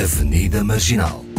[0.00, 1.29] Avenida Marginal.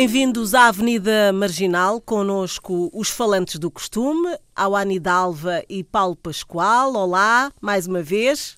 [0.00, 6.94] Bem-vindos à Avenida Marginal, conosco os falantes do costume, Awani Dalva e Paulo Pascoal.
[6.94, 8.56] Olá, mais uma vez.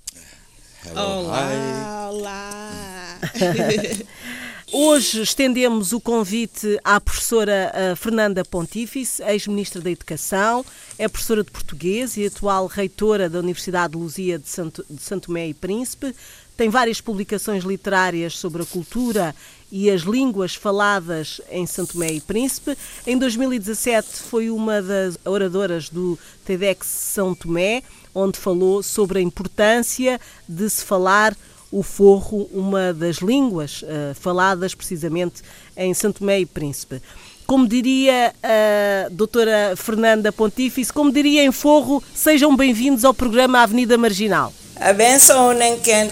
[0.85, 3.19] Hello, olá, olá.
[4.71, 10.65] Hoje estendemos o convite à professora eh, Fernanda Pontífice, ex-ministra da Educação,
[10.99, 15.29] é professora de português e atual reitora da Universidade de Luzia de Santo, de Santo
[15.29, 16.15] Tomé e Príncipe.
[16.55, 19.35] Tem várias publicações literárias sobre a cultura
[19.71, 22.77] e as línguas faladas em Santo Tomé e Príncipe.
[23.07, 27.83] Em 2017 foi uma das oradoras do TEDx São Tomé,
[28.15, 31.37] onde falou sobre a importância de se falar
[31.71, 35.43] o forro, uma das línguas uh, faladas precisamente
[35.77, 37.01] em Santo Tomé e Príncipe.
[37.47, 43.99] Como diria a doutora Fernanda Pontífice, como diria em forro, sejam bem-vindos ao programa Avenida
[43.99, 44.53] Marginal.
[44.77, 46.11] A benção nem quer,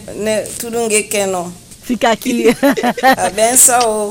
[0.59, 1.68] tudo ninguém quer não.
[1.89, 2.45] Fica aqui.
[3.17, 4.11] A benção.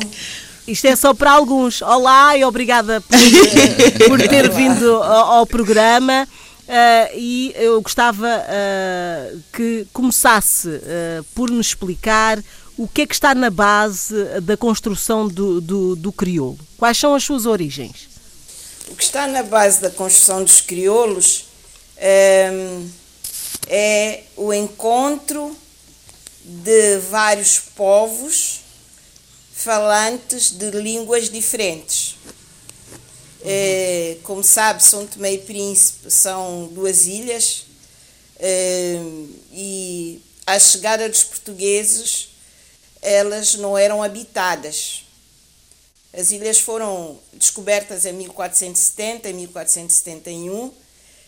[0.67, 1.83] Isto é só para alguns.
[1.83, 3.19] Olá e obrigada por,
[4.09, 6.27] por ter vindo ao, ao programa.
[6.63, 12.43] Uh, e eu gostava uh, que começasse uh, por nos explicar
[12.75, 16.57] o que é que está na base da construção do, do, do, crioulo.
[16.79, 18.09] Quais são as suas origens?
[18.89, 21.45] O que está na base da construção dos crioulos
[21.95, 22.79] é,
[23.67, 25.55] é o encontro
[26.47, 28.61] de vários povos
[29.53, 32.15] falantes de línguas diferentes.
[33.43, 37.65] É, como sabe, São Tomé e Príncipe são duas ilhas
[38.39, 38.95] é,
[39.51, 42.29] e à chegada dos portugueses
[43.01, 45.03] elas não eram habitadas.
[46.13, 50.73] As ilhas foram descobertas em 1470 e 1471,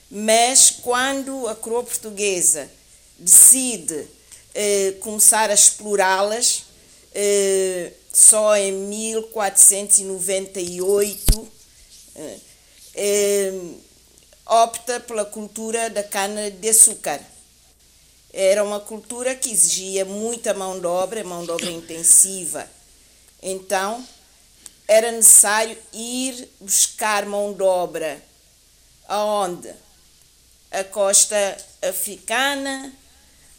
[0.10, 2.72] mas quando a coroa portuguesa
[3.20, 4.08] decide
[4.54, 6.66] eh, começar a explorá-las,
[7.14, 11.48] eh, só em 1498
[12.96, 13.54] eh,
[14.46, 17.22] opta pela cultura da cana de açúcar.
[18.34, 22.68] Era uma cultura que exigia muita mão de obra, mão de obra intensiva.
[23.42, 24.06] Então,
[24.88, 28.22] era necessário ir buscar mão de obra
[29.08, 29.74] aonde?
[30.72, 32.94] A costa africana,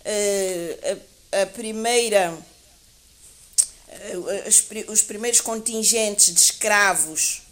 [0.05, 2.37] a, a primeira,
[3.88, 7.43] eh, os primeiros contingentes de escravos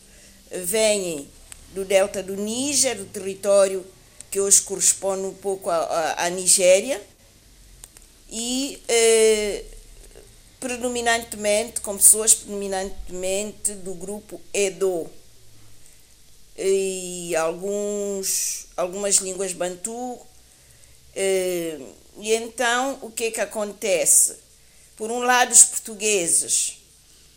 [0.51, 1.29] vêm
[1.75, 3.85] do delta do Níger, do território
[4.31, 7.01] que hoje corresponde um pouco à, Nigéria,
[8.31, 9.65] e eh,
[10.61, 15.11] predominantemente, com pessoas predominantemente do grupo Edo,
[16.59, 20.19] e alguns, algumas línguas bantu,
[21.15, 21.79] eh,
[22.19, 24.37] e então, o que é que acontece?
[24.97, 26.79] Por um lado, os portugueses,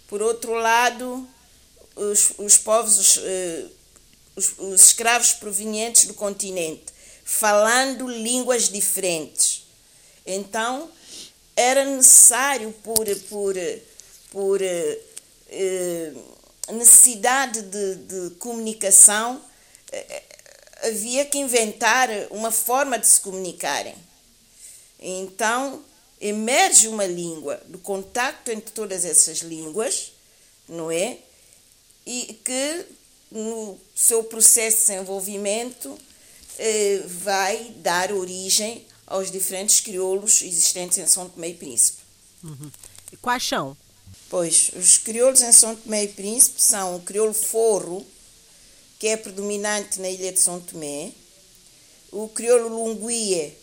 [0.08, 1.28] por outro lado,
[1.96, 3.66] os, os povos, os, eh,
[4.36, 6.86] os, os escravos provenientes do continente,
[7.24, 9.68] falando línguas diferentes.
[10.25, 10.90] Então,
[11.56, 13.56] era necessário, por, por,
[14.31, 15.00] por eh,
[15.50, 16.13] eh
[16.72, 19.42] necessidade de, de comunicação,
[19.92, 20.24] eh,
[20.84, 23.96] havia que inventar uma forma de se comunicarem.
[25.01, 25.84] Então,
[26.19, 30.12] emerge uma língua do contacto entre todas essas línguas,
[30.69, 31.17] não é?
[32.06, 32.85] E que
[33.31, 35.97] no seu processo de desenvolvimento
[36.59, 42.00] eh, vai dar origem aos diferentes crioulos existentes em São Tomé e Príncipe.
[42.44, 42.72] Uhum.
[43.12, 43.75] E quais são?
[44.29, 48.06] Pois, os crioulos em São Tomé e Príncipe são o crioulo forro,
[49.00, 51.12] que é predominante na ilha de São Tomé,
[52.12, 53.53] o crioulo lunguie,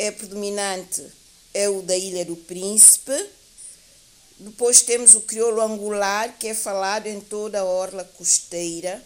[0.00, 1.06] é predominante
[1.52, 3.12] é o da Ilha do Príncipe.
[4.38, 9.02] Depois temos o crioulo angular, que é falado em toda a orla costeira,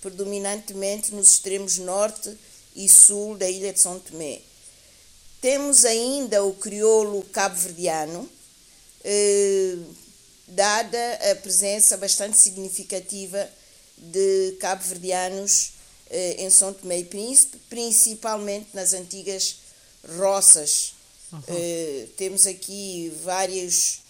[0.00, 2.34] predominantemente nos extremos norte
[2.74, 4.40] e sul da Ilha de São Tomé.
[5.42, 8.26] Temos ainda o crioulo cabo-verdiano,
[9.04, 9.76] eh,
[10.48, 13.46] dada a presença bastante significativa
[13.98, 15.72] de cabo-verdianos
[16.08, 19.59] eh, em São Tomé e Príncipe, principalmente nas antigas
[20.16, 20.94] roças.
[21.32, 21.38] Uhum.
[21.38, 24.00] Uh, temos aqui vários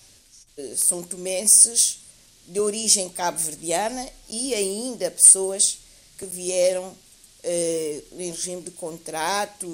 [0.56, 1.98] uh, são tomenses
[2.46, 5.78] de origem cabo-verdiana e ainda pessoas
[6.18, 9.68] que vieram uh, em regime de contrato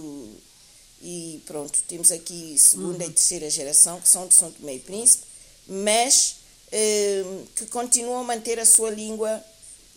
[1.02, 3.10] e pronto, temos aqui segunda uhum.
[3.10, 5.24] e terceira geração que são de São Tomé e Príncipe,
[5.68, 6.36] mas
[6.72, 7.24] eh,
[7.54, 9.42] que continuam a manter a sua língua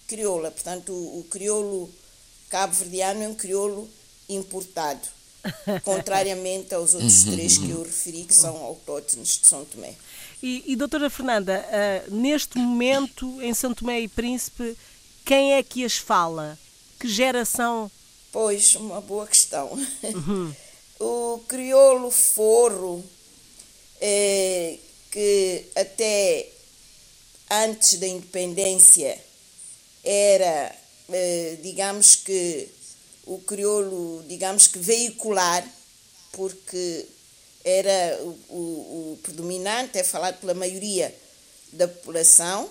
[0.07, 0.51] crioula.
[0.51, 1.89] Portanto, o, o crioulo
[2.49, 3.89] cabo-verdiano é um crioulo
[4.27, 5.07] importado,
[5.83, 7.33] contrariamente aos outros uhum.
[7.33, 9.93] três que eu referi, que são autóctones de São Tomé.
[10.41, 14.77] E, e doutora Fernanda, uh, neste momento, em São Tomé e Príncipe,
[15.25, 16.57] quem é que as fala?
[16.99, 17.91] Que geração?
[18.31, 19.71] Pois, uma boa questão.
[20.03, 20.53] Uhum.
[20.99, 23.03] o crioulo forro,
[23.99, 24.77] é,
[25.11, 26.47] que até
[27.49, 29.17] antes da independência
[30.03, 30.75] era,
[31.09, 32.69] é, digamos que,
[33.29, 35.63] o crioulo, digamos que veicular,
[36.31, 37.05] porque
[37.63, 41.15] era o, o, o predominante, é falado pela maioria
[41.71, 42.67] da população,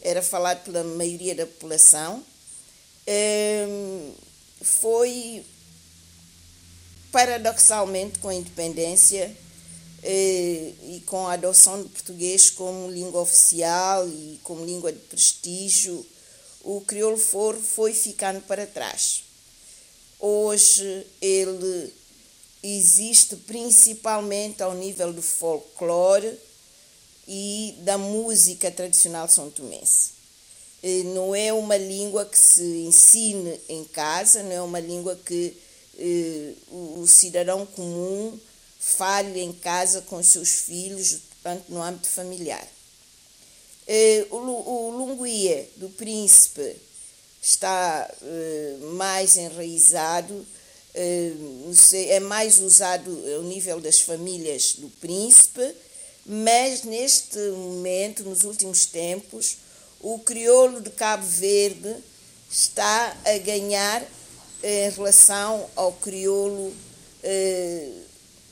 [0.00, 2.24] era falado pela maioria da população,
[3.06, 3.66] é,
[4.62, 5.44] foi
[7.12, 9.36] paradoxalmente com a independência
[10.02, 16.06] eh, e com a adoção do português como língua oficial e como língua de prestígio,
[16.62, 19.24] o crioulo foro foi ficando para trás.
[20.20, 21.92] Hoje ele
[22.62, 26.38] existe principalmente ao nível do folclore
[27.26, 30.10] e da música tradicional são tomense.
[31.14, 35.56] Não é uma língua que se ensine em casa, não é uma língua que
[35.98, 38.38] eh, o, cidadão comum
[38.78, 42.66] fale em casa com seus filhos, portanto, no âmbito familiar.
[43.86, 46.76] Eh, o, o Lunguia do Príncipe
[47.40, 50.46] está eh, mais enraizado,
[50.92, 55.72] é mais usado ao nível das famílias do Príncipe,
[56.26, 59.56] mas neste momento, nos últimos tempos,
[60.00, 61.96] o crioulo de Cabo Verde
[62.50, 64.02] está a ganhar
[64.62, 66.74] em relação ao crioulo
[67.22, 67.90] eh,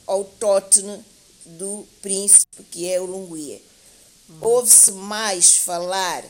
[0.07, 1.03] autóctone
[1.45, 3.61] do príncipe, que é o Lunguia.
[4.29, 4.37] Uhum.
[4.41, 6.23] Ouve-se mais falar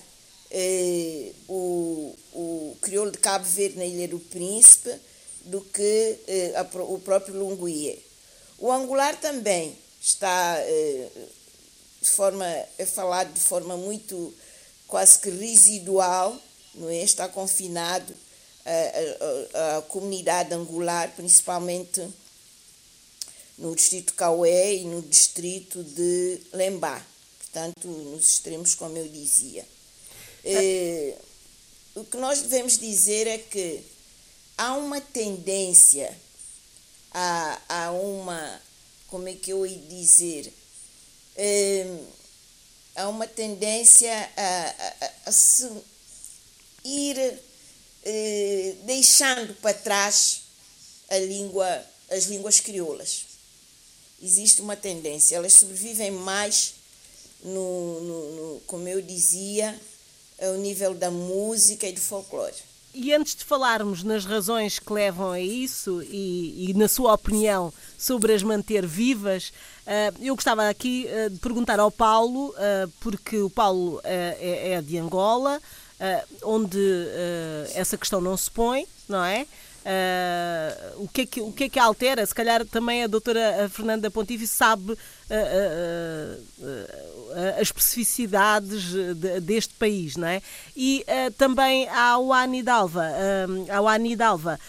[0.51, 4.93] eh, o, o crioulo de Cabo Verde na Ilha do Príncipe
[5.45, 7.97] do que eh, a, o próprio Lunguia.
[8.57, 11.09] O angular também está eh,
[12.01, 12.45] de forma,
[12.77, 14.33] é falado de forma muito
[14.87, 16.35] quase que residual,
[16.75, 17.03] não é?
[17.03, 18.13] está confinado
[18.65, 22.05] a, a comunidade angular, principalmente
[23.57, 27.05] no distrito Caué e no distrito de Lembá,
[27.39, 29.65] portanto, nos extremos, como eu dizia.
[30.43, 31.15] É,
[31.95, 33.83] o que nós devemos dizer é que
[34.57, 36.15] há uma tendência
[37.11, 38.61] a, a uma,
[39.07, 40.53] como é que eu ia dizer,
[41.35, 41.85] é,
[42.95, 45.69] há uma tendência a, a, a se
[46.83, 47.39] ir
[48.03, 50.41] eh, deixando para trás
[51.09, 53.25] a língua, as línguas crioulas.
[54.21, 56.73] Existe uma tendência, elas sobrevivem mais,
[57.41, 59.79] no, no, no, como eu dizia,
[60.41, 62.69] ao nível da música e do folclore.
[62.93, 67.71] E antes de falarmos nas razões que levam a isso e, e na sua opinião
[67.97, 69.53] sobre as manter vivas,
[69.85, 74.81] uh, eu gostava aqui uh, de perguntar ao Paulo, uh, porque o Paulo é, é
[74.81, 75.61] de Angola,
[76.43, 76.79] onde
[77.75, 79.45] essa questão não se põe, não é?
[79.79, 82.25] Uh, o, que é que, o que é que altera?
[82.25, 84.97] Se calhar também a doutora Fernanda Pontífice sabe uh,
[86.59, 90.41] uh, as especificidades de, deste país, não é?
[90.75, 91.05] E
[91.37, 93.05] também ao Anidalva,
[93.73, 94.59] ao Anidalva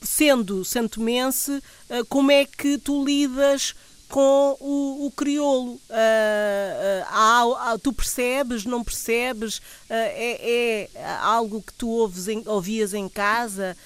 [0.00, 1.62] sendo santomense,
[2.08, 3.74] como é que tu lidas
[4.14, 5.72] com o, o crioulo.
[5.72, 9.60] Uh, uh, tu percebes, não percebes?
[9.90, 13.76] É, é, algo que tu ouves em, ouvias em casa?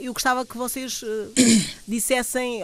[0.00, 1.02] Eu gostava que vocês
[1.86, 2.62] dissessem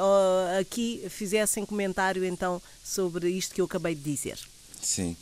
[0.58, 4.38] aqui, fizessem comentário então sobre isto que eu acabei de dizer.
[4.84, 5.16] Sim.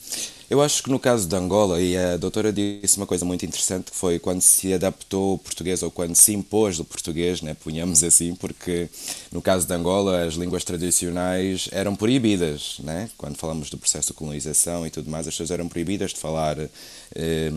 [0.51, 3.91] Eu acho que no caso de Angola, e a doutora disse uma coisa muito interessante,
[3.91, 8.03] que foi quando se adaptou o português, ou quando se impôs o português, né, punhamos
[8.03, 8.91] assim, porque
[9.31, 13.09] no caso de Angola as línguas tradicionais eram proibidas, né?
[13.17, 16.59] quando falamos do processo de colonização e tudo mais, as pessoas eram proibidas de falar
[17.15, 17.51] eh,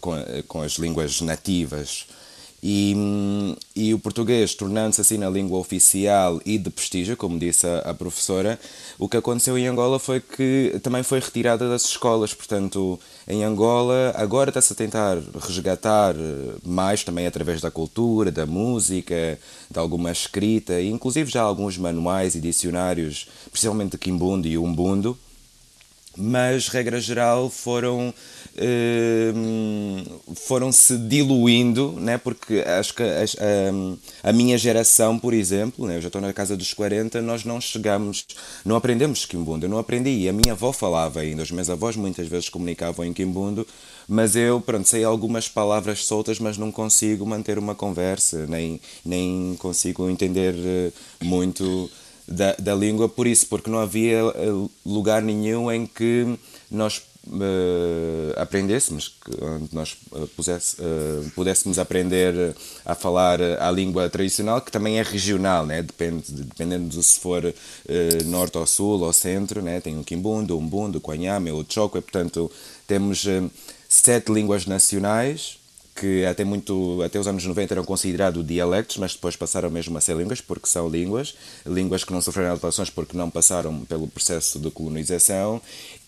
[0.00, 0.14] com,
[0.48, 2.06] com as línguas nativas.
[2.62, 2.94] E,
[3.74, 7.94] e o português, tornando-se assim na língua oficial e de prestígio, como disse a, a,
[7.94, 8.60] professora,
[8.98, 12.34] o que aconteceu em Angola foi que também foi retirada das escolas.
[12.34, 16.14] Portanto, em Angola, agora está-se a tentar resgatar
[16.62, 19.38] mais também através da cultura, da música,
[19.70, 25.16] de alguma escrita, e inclusive já alguns manuais e dicionários, principalmente de Quimbundo e Umbundo
[26.16, 28.12] mas regra geral foram
[30.34, 32.18] foram se diluindo, né?
[32.18, 33.24] porque acho que a,
[34.24, 35.96] a, a minha geração, por exemplo, né?
[35.96, 38.26] eu já estou na casa dos 40, nós não chegamos,
[38.64, 42.26] não aprendemos Quimbundo, eu não aprendi, a minha avó falava ainda, os meus avós muitas
[42.28, 43.66] vezes comunicavam em Quimbundo,
[44.06, 49.56] mas eu, pronto, sei algumas palavras soltas, mas não consigo manter uma conversa, nem, nem
[49.58, 51.88] consigo entender eh, muito
[52.26, 56.26] da, da língua por isso, porque não havia eh, lugar nenhum em que
[56.70, 64.60] nós uh, aprendêssemos, que, nós uh, pusesse, uh, pudéssemos aprender a falar a língua tradicional,
[64.60, 65.82] que também é regional, né?
[65.82, 67.54] Depende, dependendo de se for
[68.26, 69.80] norte ou sul ou centro, né?
[69.80, 72.50] tem o Quimbundo, o Umbundo, o Quanyame, o Chokwe, portanto
[72.86, 73.24] temos
[73.88, 75.60] sete línguas nacionais,
[76.00, 80.00] que até muito até os anos 90 eram considerados dialectos, mas depois passaram mesmo a
[80.00, 81.34] ser línguas porque são línguas,
[81.66, 85.60] línguas que não sofreram alterações porque não passaram pelo processo de colonização.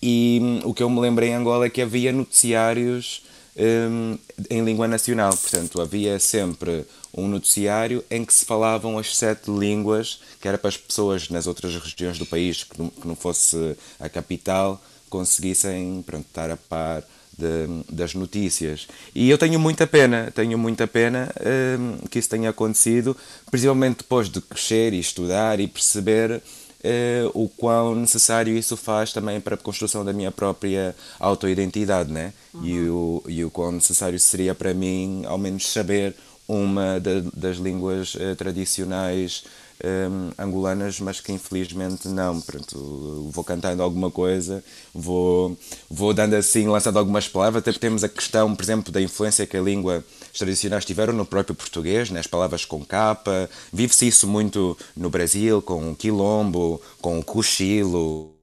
[0.03, 3.23] E hum, o que eu me lembro em Angola é que havia noticiários
[3.57, 4.19] um,
[4.51, 10.21] em língua nacional, portanto havia sempre um noticiário em que se falavam as sete línguas,
[10.41, 13.77] que era para as pessoas nas outras regiões do país que não, que não fosse
[14.01, 14.83] a capital
[15.13, 17.05] conseguissem pronto, estar a par
[17.37, 18.89] de, das notícias.
[19.15, 23.15] E eu tenho muita pena, tenho muita pena uh, que isso tenha acontecido,
[23.51, 26.43] principalmente depois de crescer e estudar e perceber
[26.85, 32.33] uh, o quão necessário isso faz também para a construção da minha própria autoidentidade, né?
[32.53, 32.65] Uhum.
[32.65, 36.15] E, o, e o quão necessário seria para mim, ao menos, saber
[36.47, 39.45] uma da, das línguas uh, tradicionais
[39.83, 42.41] um, angolanas, mas que infelizmente não.
[42.41, 44.63] Pronto, vou cantando alguma coisa,
[44.95, 45.57] vou,
[45.91, 49.57] vou dando assim, lançando algumas palavras, até temos a questão, por exemplo, da influência que
[49.57, 50.05] a língua
[50.39, 52.21] tradicionais tiveram no próprio português, né?
[52.21, 53.49] as palavras com capa.
[53.73, 58.35] Vive-se isso muito no Brasil, com o quilombo, com o cochilo,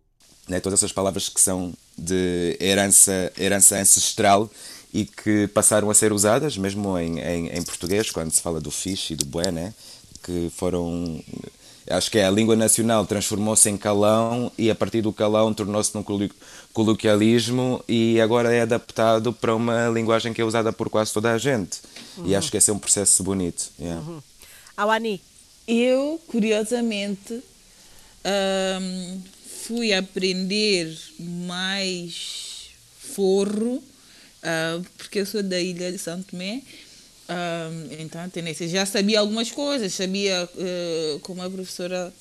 [0.48, 0.60] né?
[0.60, 4.50] todas essas palavras que são de herança, herança ancestral
[4.94, 8.72] e que passaram a ser usadas mesmo em, em, em português, quando se fala do
[8.72, 9.74] fixe e do bué, né?
[10.24, 11.24] que foram.
[11.90, 15.94] Acho que é a língua nacional transformou-se em calão e a partir do calão tornou-se
[15.96, 16.04] num
[16.72, 21.38] coloquialismo e agora é adaptado para uma linguagem que é usada por quase toda a
[21.38, 21.80] gente.
[22.18, 22.28] Uhum.
[22.28, 23.72] E acho que esse é um processo bonito.
[23.80, 24.02] Yeah.
[24.08, 24.22] Uhum.
[24.78, 25.20] Awani?
[25.68, 27.42] Eu, curiosamente,
[28.82, 29.22] um,
[29.64, 32.70] fui aprender mais
[33.00, 36.62] forro, uh, porque eu sou da ilha de Santo Tomé
[38.00, 38.68] então, tendência.
[38.68, 42.14] Já sabia algumas coisas, sabia, uh, como a professora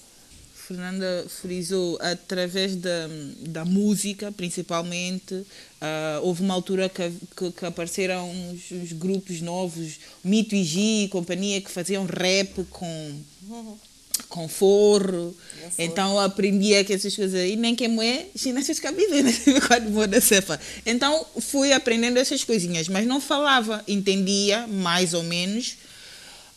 [0.69, 3.09] Fernanda frisou, através da,
[3.41, 5.35] da música, principalmente.
[5.35, 11.05] Uh, houve uma altura que, que, que apareceram uns, uns, grupos novos, Mito e Gi
[11.05, 13.21] e companhia, que faziam rap com
[14.28, 15.37] com forro.
[15.78, 17.87] Então aprendia que essas coisas aí, nem que
[18.37, 19.32] chinesas cabide, né?
[19.66, 20.58] Quando vou da cefa.
[20.84, 25.76] Então fui aprendendo essas coisinhas, mas não falava, entendia mais ou menos.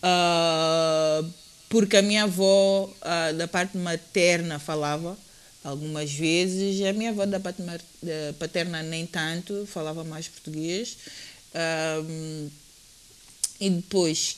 [0.02, 1.30] Uh,
[1.70, 5.18] porque a minha avó, uh, da parte materna, falava
[5.64, 7.62] algumas vezes, a minha avó da parte
[8.40, 10.98] paterna nem tanto, falava mais português.
[11.54, 12.52] Uh,
[13.60, 14.38] e depois,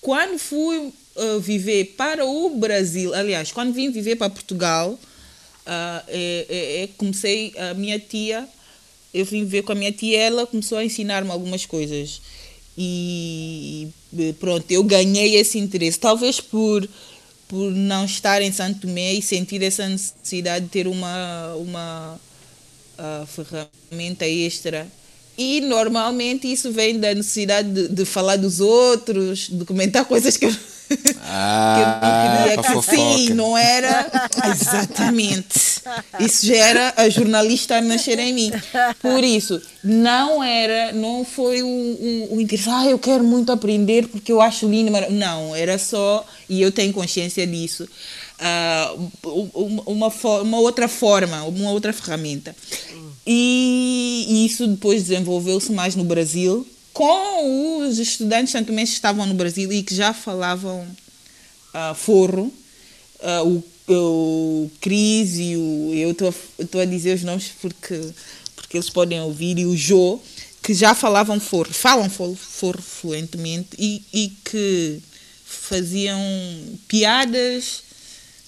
[0.00, 6.46] quando fui uh, viver para o Brasil, aliás, quando vim viver para Portugal, uh, é,
[6.48, 8.48] é, é, comecei, a minha tia,
[9.12, 12.20] eu vim viver com a minha tia, ela começou a ensinar-me algumas coisas.
[12.76, 13.88] E
[14.40, 15.98] pronto, eu ganhei esse interesse.
[15.98, 16.88] Talvez por,
[17.46, 22.20] por não estar em Santo Tomé e sentir essa necessidade de ter uma, uma
[22.98, 24.90] uh, ferramenta extra
[25.36, 30.46] e normalmente isso vem da necessidade de, de, falar dos outros, de comentar coisas que
[30.46, 30.56] eu,
[31.22, 34.10] ah, que eu não queria que sim, não era.
[34.50, 35.82] Exatamente.
[36.20, 38.52] Isso já era a jornalista a nascer em mim.
[39.00, 44.32] Por isso, não era, não foi o, o interesse, ah, eu quero muito aprender porque
[44.32, 44.92] eu acho lindo.
[45.10, 47.88] Não, era só, e eu tenho consciência disso.
[48.34, 49.10] Uh,
[49.86, 50.08] uma,
[50.42, 52.54] uma outra forma, uma outra ferramenta.
[53.26, 59.70] E isso depois desenvolveu-se mais no Brasil, com os estudantes também que estavam no Brasil
[59.70, 60.86] e que já falavam
[61.74, 62.50] uh, forro.
[63.20, 65.92] Uh, o, o Cris e o.
[65.94, 68.00] Eu estou a dizer os nomes porque,
[68.56, 70.20] porque eles podem ouvir, e o Jô,
[70.62, 75.02] que já falavam forro, falam forro, forro fluentemente e, e que
[75.44, 76.18] faziam
[76.88, 77.82] piadas,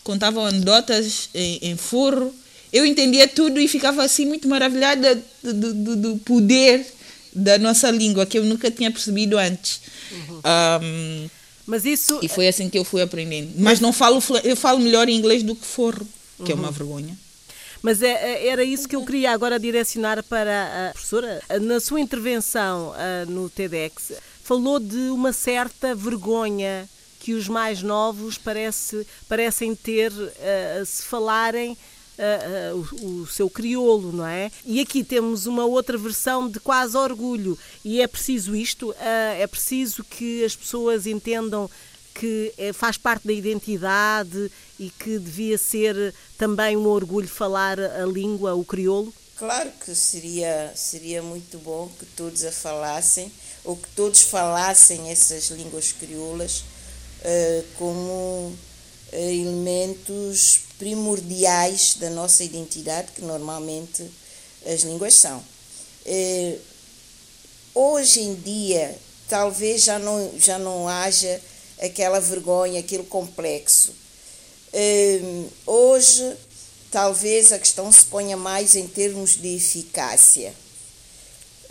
[0.02, 2.32] contavam anedotas em, em forro
[2.72, 6.86] eu entendia tudo e ficava assim muito maravilhada do, do, do poder
[7.36, 9.80] da nossa língua que eu nunca tinha percebido antes.
[10.10, 10.40] Uhum.
[10.82, 11.30] Um,
[11.66, 13.52] mas isso e foi assim que eu fui aprendendo.
[13.56, 16.06] Mas não falo eu falo melhor inglês do que forro,
[16.44, 16.50] que uhum.
[16.50, 16.72] é uma uhum.
[16.72, 17.18] vergonha.
[17.82, 21.42] Mas é, é, era isso que eu queria agora direcionar para a professora.
[21.60, 24.12] Na sua intervenção uh, no TEDx,
[24.42, 26.88] falou de uma certa vergonha
[27.20, 31.76] que os mais novos parece, parecem ter uh, se falarem
[32.74, 34.50] o, o, seu crioulo, não é?
[34.64, 40.04] E aqui temos uma outra versão de quase orgulho, e é preciso isto, é preciso
[40.04, 41.70] que as pessoas entendam
[42.14, 48.06] que é, faz parte da identidade e que devia ser também um orgulho falar a
[48.06, 49.12] língua, o crioulo?
[49.36, 53.30] Claro que seria, seria muito bom que todos a falassem,
[53.64, 56.64] ou que todos falassem essas línguas crioulas
[57.78, 58.56] como
[59.12, 64.08] elementos primordiais da nossa identidade, que normalmente
[64.66, 65.42] as línguas são.
[66.04, 66.56] É,
[67.74, 68.96] hoje em dia,
[69.28, 71.40] talvez já não, já não haja
[71.80, 73.94] aquela vergonha, aquele complexo.
[74.72, 75.20] É,
[75.66, 76.36] hoje,
[76.90, 80.54] talvez a questão se ponha mais em termos de eficácia.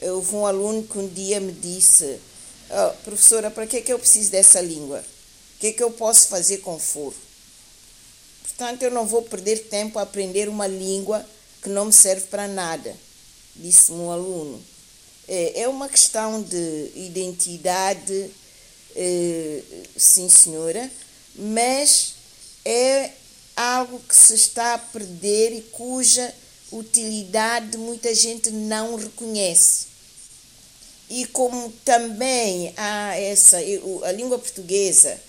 [0.01, 2.20] Houve um aluno que um dia me disse:
[2.70, 5.04] oh, Professora, para que é que eu preciso dessa língua?
[5.56, 7.25] O que é que eu posso fazer com foro?
[8.45, 11.25] Portanto, eu não vou perder tempo a aprender uma língua
[11.61, 12.95] que não me serve para nada,
[13.55, 14.63] disse-me um aluno.
[15.27, 18.31] É, é uma questão de identidade,
[18.95, 19.61] é,
[19.97, 20.89] sim senhora,
[21.35, 22.13] mas
[22.63, 23.11] é
[23.55, 26.33] algo que se está a perder e cuja
[26.71, 29.87] utilidade muita gente não reconhece.
[31.09, 35.19] E como também há essa, a língua portuguesa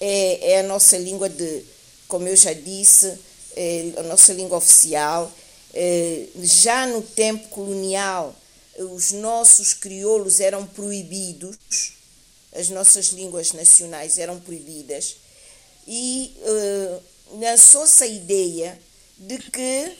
[0.00, 1.64] é, é a nossa língua de
[2.12, 3.18] como eu já disse,
[3.56, 5.32] é, a nossa língua oficial.
[5.72, 8.36] É, já no tempo colonial,
[8.76, 11.56] os nossos crioulos eram proibidos,
[12.54, 15.16] as nossas línguas nacionais eram proibidas,
[15.88, 17.02] e uh,
[17.40, 18.78] lançou-se a ideia
[19.16, 19.96] de que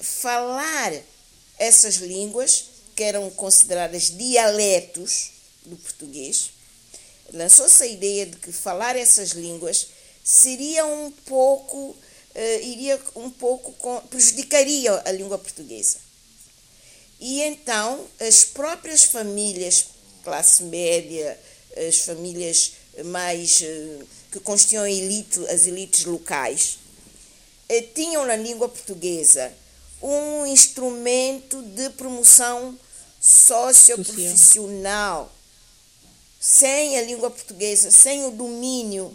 [0.00, 0.92] falar
[1.58, 5.30] essas línguas, que eram consideradas dialetos
[5.64, 6.50] do português,
[7.32, 9.93] lançou-se a ideia de que falar essas línguas
[10.24, 11.96] seria um pouco, uh,
[12.62, 15.98] iria um pouco, com, prejudicaria a língua portuguesa.
[17.20, 19.84] E então as próprias famílias,
[20.24, 21.38] classe média,
[21.86, 22.72] as famílias
[23.04, 26.78] mais uh, que constituíam elite, as elites locais,
[27.68, 29.52] uh, tinham na língua portuguesa
[30.00, 32.78] um instrumento de promoção
[33.20, 35.30] socioprofissional.
[36.40, 39.14] Sem a língua portuguesa, sem o domínio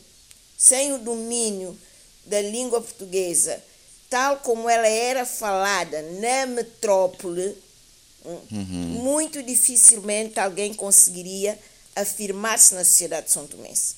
[0.59, 1.79] sem o domínio
[2.25, 3.63] da língua portuguesa,
[4.09, 7.57] tal como ela era falada na metrópole,
[8.25, 8.67] uhum.
[9.01, 11.57] muito dificilmente alguém conseguiria
[11.95, 13.95] afirmar-se na sociedade de São Tomense.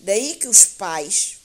[0.00, 1.38] Daí que os pais,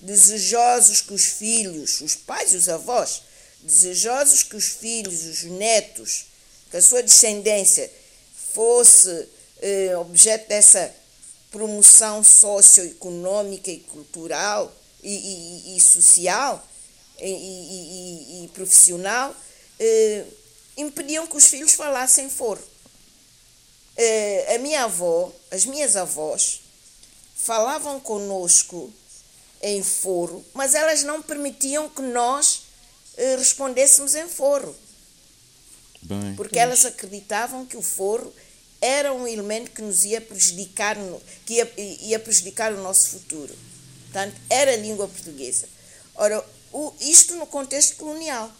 [0.00, 3.22] desejosos que os filhos, os pais e os avós,
[3.62, 6.24] desejosos que os filhos, os netos,
[6.70, 7.88] que a sua descendência
[8.52, 9.28] fosse
[9.60, 10.92] eh, objeto dessa
[11.50, 15.14] promoção socioeconômica e cultural e,
[15.72, 16.64] e, e social
[17.18, 19.34] e, e profissional,
[19.78, 20.24] eh,
[20.76, 22.62] impediam que os filhos falassem foro.
[23.96, 26.62] Eh, a minha avó, as minhas avós,
[27.36, 28.92] falavam conosco
[29.62, 32.62] em foro, mas elas não permitiam que nós
[33.16, 34.74] eh, respondêssemos em foro.
[36.02, 36.62] Bem, porque pois.
[36.62, 38.32] elas acreditavam que o foro
[38.80, 40.96] era um elemento que nos ia prejudicar,
[41.44, 43.54] que ia, ia prejudicar o nosso futuro.
[44.04, 45.68] Portanto, era a língua portuguesa.
[46.14, 48.50] Ora, o, isto no contexto colonial.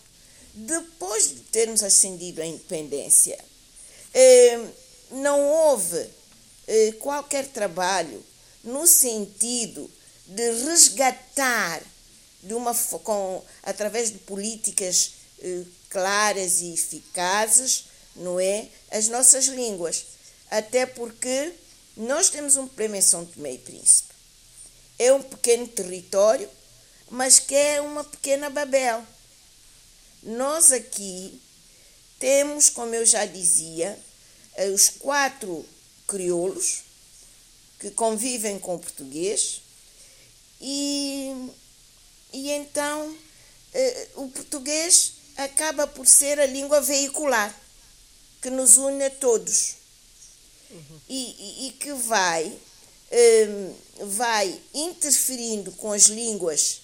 [0.53, 3.39] Depois de termos ascendido à independência,
[4.13, 4.61] eh,
[5.13, 6.07] não houve
[6.67, 8.25] eh, qualquer trabalho
[8.65, 9.89] no sentido
[10.27, 11.81] de resgatar
[12.43, 17.85] de uma, com, através de políticas eh, claras e eficazes
[18.17, 18.69] não é?
[18.91, 20.05] As nossas línguas.
[20.51, 21.55] Até porque
[21.97, 24.13] nós temos um problema em São Tomé e Príncipe.
[24.99, 26.51] É um pequeno território,
[27.09, 29.07] mas que é uma pequena Babel.
[30.23, 31.41] Nós aqui
[32.19, 33.99] temos, como eu já dizia,
[34.57, 35.65] eh, os quatro
[36.07, 36.83] crioulos
[37.79, 39.63] que convivem com o português
[40.61, 41.51] e,
[42.33, 43.17] e então
[43.73, 47.59] eh, o português acaba por ser a língua veicular
[48.43, 49.80] que nos une a todos
[50.71, 51.01] uhum.
[51.09, 52.53] e, e, e, que vai,
[53.13, 56.83] um, vai interferindo com as línguas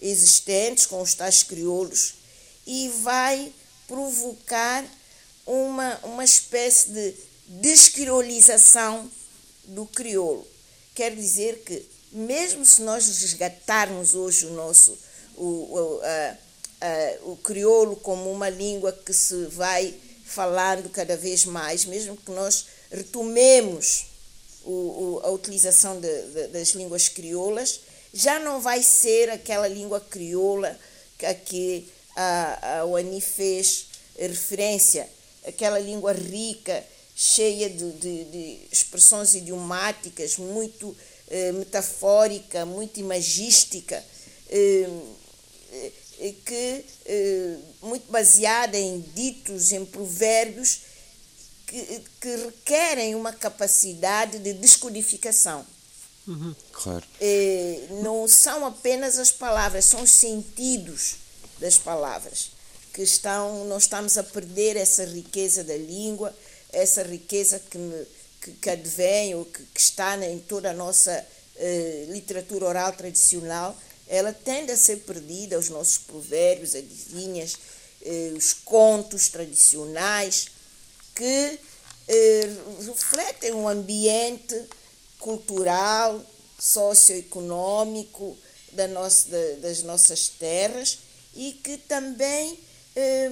[0.00, 2.14] existentes, com os tais crioulos,
[2.66, 3.52] e vai
[3.86, 4.84] provocar
[5.46, 7.14] uma, uma espécie de
[7.46, 9.10] descriolização
[9.64, 10.46] do crioulo.
[10.94, 14.96] Quer dizer que, mesmo se nós resgatarmos hoje o nosso,
[15.36, 16.36] o, a,
[16.82, 22.30] uh, o crioulo como uma língua que se vai falando cada vez mais, mesmo que
[22.30, 24.06] nós retomemos
[24.64, 27.80] o, o, a utilização de, de, das línguas crioulas,
[28.12, 30.78] já não vai ser aquela língua crioula
[31.24, 33.86] a que a, a fez
[34.18, 35.08] referência,
[35.46, 40.96] aquela língua rica, cheia de, de, de expressões idiomáticas, muito
[41.28, 44.02] eh, metafórica, muito imagística,
[44.48, 44.88] eh,
[45.72, 50.80] eh, que, eh, muito baseada em ditos, em provérbios,
[51.72, 55.64] que, que requerem uma capacidade de descodificação.
[56.28, 56.54] Uhum.
[56.70, 57.04] Claro.
[57.20, 61.16] Eh, não são apenas as palavras, são os sentidos
[61.58, 62.50] das palavras
[62.92, 66.32] que estão, nós estamos a perder essa riqueza da língua,
[66.70, 67.78] essa riqueza que,
[68.40, 73.76] que, que advém ou que, que, está em toda a nossa eh, literatura oral tradicional,
[74.06, 77.56] ela tende a ser perdida, os nossos provérbios, adivinhas,
[78.02, 80.48] eh, os contos tradicionais,
[81.14, 81.58] que
[82.08, 82.50] eh,
[82.86, 84.60] refletem um ambiente
[85.18, 86.20] cultural,
[86.58, 88.36] socioeconômico
[88.72, 90.98] da nossa, da, das nossas terras
[91.34, 92.58] e que também,
[92.94, 93.30] eh,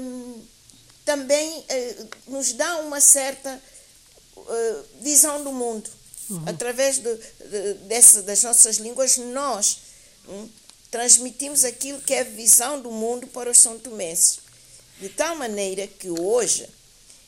[1.05, 3.61] também eh, nos dá uma certa
[4.37, 5.89] eh, visão do mundo.
[6.29, 6.45] Uhum.
[6.47, 9.79] Através de, de, dessa, das nossas línguas, nós
[10.29, 10.49] hum,
[10.91, 14.39] transmitimos aquilo que é a visão do mundo para os são tomenses.
[15.01, 16.69] De tal maneira que hoje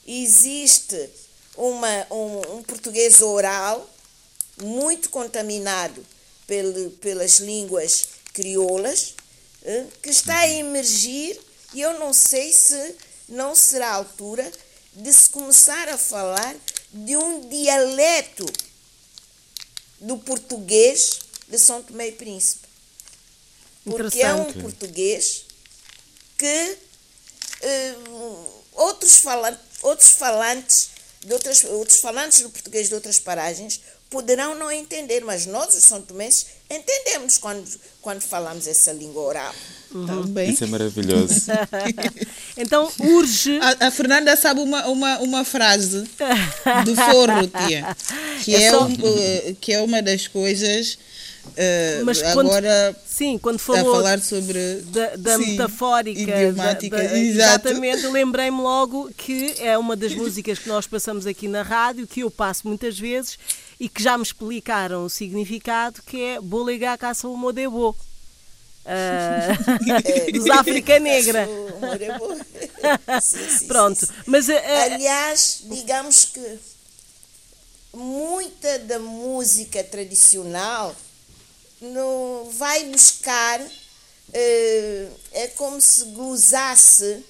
[0.07, 1.11] existe
[1.57, 3.89] uma, um, um português oral
[4.63, 6.05] muito contaminado
[6.47, 9.15] pel, pelas línguas crioulas,
[9.63, 11.39] eh, que está a emergir
[11.75, 12.97] e eu não sei se
[13.29, 14.51] não será a altura
[14.95, 16.55] de se começar a falar
[16.93, 18.47] de um dialeto
[20.01, 22.69] do português de São Tomé e Príncipe.
[23.85, 25.45] Porque é um português
[26.39, 26.79] que
[27.63, 30.91] uh, outros, falantes, outros falantes
[31.25, 35.85] de outras, outros falantes do português de outras paragens poderão não entender, mas nós, os
[35.85, 37.65] são tomenses, entendemos quando,
[38.03, 39.55] quando falamos essa língua oral.
[39.91, 40.07] Uhum.
[40.07, 40.51] Também.
[40.51, 41.35] Isso é maravilhoso.
[42.57, 43.59] então, urge.
[43.59, 46.03] A, a, Fernanda sabe uma, uma, uma frase
[46.85, 47.97] do forro, tia,
[48.45, 48.85] que é, é só...
[48.85, 50.99] um, eh, que é uma das coisas
[51.45, 57.03] Uh, Mas agora sim, quando falou a falar sobre da, da sim, metafórica, idiomática, da,
[57.03, 62.07] da, exatamente, lembrei-me logo que é uma das músicas que nós passamos aqui na rádio,
[62.07, 63.39] que eu passo muitas vezes
[63.79, 67.95] e que já me explicaram o significado, que é Bolega caça o modebo.
[68.85, 71.47] Uh, dos África Negra.
[73.21, 74.53] sim, sim, Pronto, mas uh,
[74.85, 76.59] aliás, digamos que
[77.93, 80.97] muita da música tradicional
[81.83, 83.61] no, vai buscar,
[84.33, 87.25] eh, é como se glosasse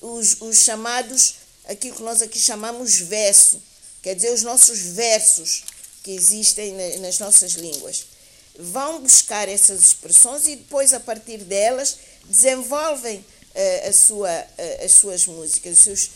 [0.00, 1.34] os, os chamados,
[1.66, 3.60] aquilo que nós aqui chamamos verso,
[4.00, 5.64] quer dizer, os nossos versos
[6.02, 8.06] que existem nas nossas línguas.
[8.58, 13.24] Vão buscar essas expressões e depois, a partir delas, desenvolvem
[13.54, 16.10] eh, a sua, eh, as suas músicas, os seus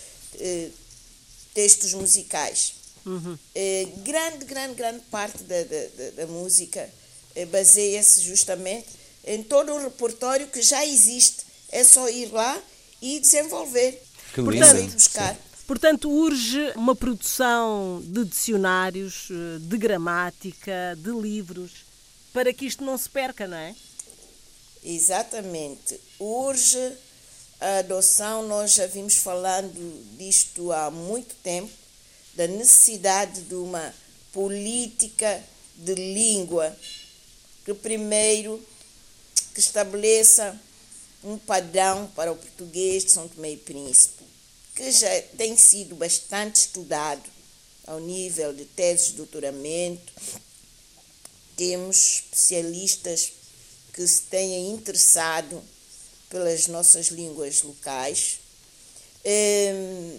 [1.53, 2.75] textos musicais.
[3.07, 3.39] Uhum.
[4.03, 6.91] grande, grande, grande parte da, da, da música
[7.47, 8.87] baseia-se justamente
[9.25, 11.45] em todo um repertório que já existe.
[11.71, 12.61] É só ir lá
[13.01, 14.01] e desenvolver.
[14.35, 15.37] Que Portanto, buscar.
[15.67, 21.71] Portanto, urge uma produção de dicionários, eh, de gramática, de livros,
[22.33, 23.75] para que isto não se perca, não é?
[24.83, 25.99] Exatamente.
[26.21, 26.93] Urge
[27.61, 29.73] a adoção, nós já vimos falando
[30.19, 31.71] disto há muito tempo,
[32.35, 33.95] da necessidade de uma
[34.33, 35.43] política
[35.77, 36.77] de língua
[37.65, 38.63] que primeiro
[39.55, 40.59] que estabeleça
[41.23, 44.25] um padrão para o português de São Tomé e Príncipe,
[44.75, 47.23] que já tem sido bastante estudado
[47.87, 50.13] ao nível de teses de doutoramento.
[51.57, 53.33] Temos especialistas
[53.93, 55.63] que se tenham interessado
[56.29, 58.41] pelas nossas línguas locais.
[59.25, 60.19] Hum,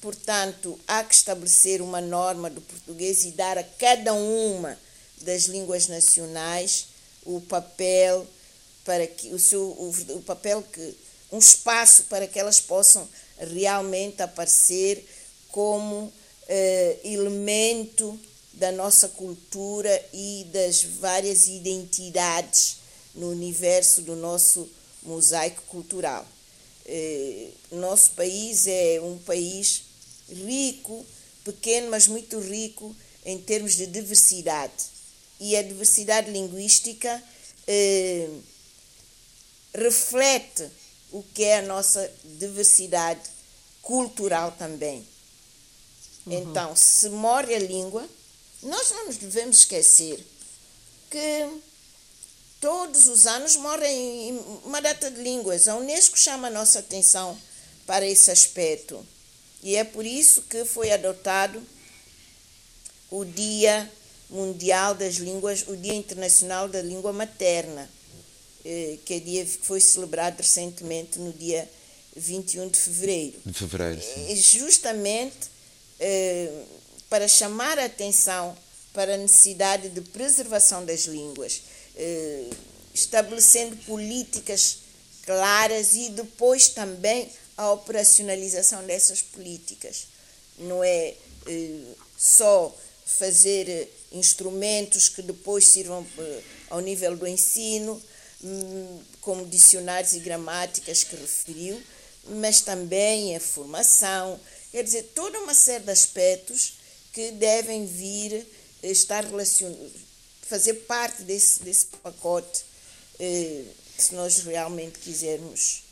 [0.00, 4.78] portanto, há que estabelecer uma norma do português e dar a cada uma
[5.22, 6.86] das línguas nacionais
[7.24, 8.26] o papel
[8.84, 10.94] para que o seu o, o papel que
[11.32, 15.04] um espaço para que elas possam realmente aparecer
[15.50, 16.12] como
[16.46, 18.18] eh, elemento
[18.52, 22.76] da nossa cultura e das várias identidades
[23.14, 24.68] no universo do nosso
[25.02, 26.24] mosaico cultural.
[26.86, 29.82] Eh, nosso país é um país
[30.28, 31.04] rico,
[31.42, 34.93] pequeno, mas muito rico em termos de diversidade
[35.44, 37.22] e a diversidade linguística
[37.66, 38.30] eh,
[39.74, 40.66] reflete
[41.12, 43.20] o que é a nossa diversidade
[43.82, 45.06] cultural também.
[46.24, 46.32] Uhum.
[46.32, 48.08] Então, se morre a língua,
[48.62, 50.26] nós não nos devemos esquecer
[51.10, 51.60] que
[52.58, 55.68] todos os anos morrem uma data de línguas.
[55.68, 57.38] A Unesco chama a nossa atenção
[57.86, 59.06] para esse aspecto.
[59.62, 61.62] E é por isso que foi adotado
[63.10, 63.92] o Dia
[64.30, 67.88] Mundial das Línguas, o Dia Internacional da Língua Materna,
[68.64, 71.68] eh, que é dia que foi celebrado recentemente no dia
[72.16, 73.40] 21 de fevereiro.
[73.44, 74.36] De fevereiro, sim.
[74.36, 75.50] Justamente
[76.00, 76.64] eh,
[77.10, 78.56] para chamar a atenção
[78.92, 81.62] para a necessidade de preservação das línguas,
[81.96, 82.48] eh,
[82.94, 84.78] estabelecendo políticas
[85.26, 90.06] claras e depois também a operacionalização dessas políticas.
[90.58, 91.14] Não é
[92.16, 96.06] só fazer instrumentos que depois sirvam
[96.70, 98.00] ao nível do ensino,
[98.42, 101.80] hum, como dicionários e gramáticas que referiu,
[102.26, 106.74] mas também a formação, quer dizer, toda uma série de aspectos
[107.12, 108.46] que devem vir
[108.82, 109.92] estar relacionados,
[110.42, 112.64] fazer parte desse, desse pacote,
[113.18, 113.64] eh,
[113.96, 115.83] se nós realmente quisermos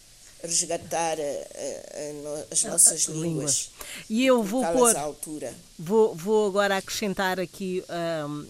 [0.42, 3.22] resgatar a, a, as nossas línguas.
[3.22, 3.70] línguas.
[4.08, 4.94] E eu vou pôr,
[5.78, 7.82] vou, vou agora acrescentar aqui
[8.26, 8.46] um,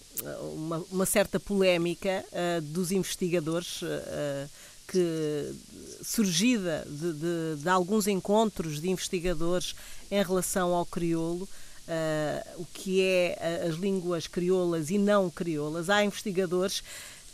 [0.55, 4.48] uma, uma, certa polémica uh, dos investigadores uh,
[4.88, 5.55] que
[6.02, 9.74] surgida de, de, de, alguns encontros de investigadores
[10.11, 15.88] em relação ao crioulo, uh, o que é as línguas crioulas e não crioulas.
[15.88, 16.83] Há investigadores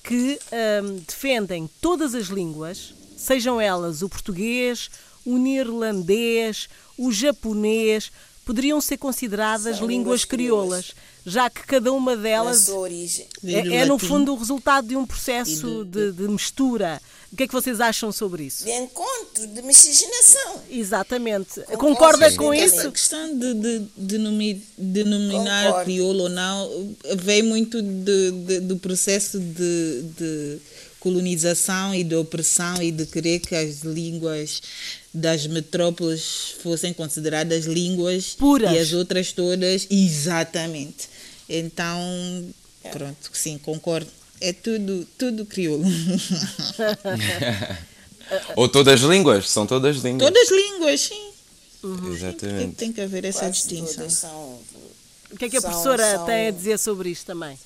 [0.02, 0.38] que
[0.82, 4.88] um, defendem todas as línguas, sejam elas o português,
[5.26, 8.10] o neerlandês, o japonês,
[8.48, 10.94] poderiam ser consideradas línguas, línguas crioulas,
[11.26, 12.66] já que cada uma delas
[13.44, 16.98] é, é, no fundo o resultado de um processo de, de, mistura.
[17.30, 18.64] O que é que vocês acham sobre isso?
[18.64, 20.62] De encontro, de miscigenação.
[20.70, 21.60] Exatamente.
[21.60, 22.88] Concordo, Concorda com isso?
[22.88, 25.84] A questão de, de, de denominar Concordo.
[25.84, 30.58] crioulo ou não vem muito de, do processo de
[31.00, 34.60] colonização e de opressão e de querer que as línguas
[35.12, 38.72] das metrópoles fossem consideradas línguas puras.
[38.72, 39.86] e as outras todas.
[39.90, 41.08] Exatamente.
[41.48, 41.98] Então
[42.84, 42.90] é.
[42.90, 44.10] pronto sim concordo.
[44.40, 45.84] É tudo tudo crioulo.
[48.56, 50.30] Ou todas as línguas são todas línguas.
[50.30, 51.30] Todas línguas sim.
[51.82, 52.12] Uhum.
[52.12, 52.58] exatamente.
[52.58, 54.10] Tem, tem, que haver essa Quase distinção.
[54.10, 54.58] são,
[55.30, 56.26] o que é que a professora são...
[56.26, 57.56] tem a dizer sobre isto também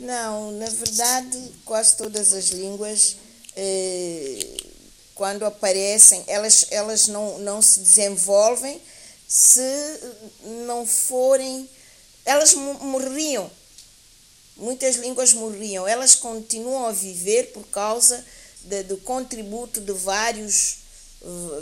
[0.00, 3.16] não, na verdade, quase todas as línguas,
[3.54, 4.46] eh,
[5.14, 8.80] quando aparecem, elas, elas não, não se desenvolvem
[9.28, 9.60] se
[10.66, 11.68] não forem.
[12.24, 13.50] Elas morriam.
[14.56, 15.86] Muitas línguas morriam.
[15.86, 18.24] Elas continuam a viver por causa
[18.62, 20.78] de, do contributo de vários,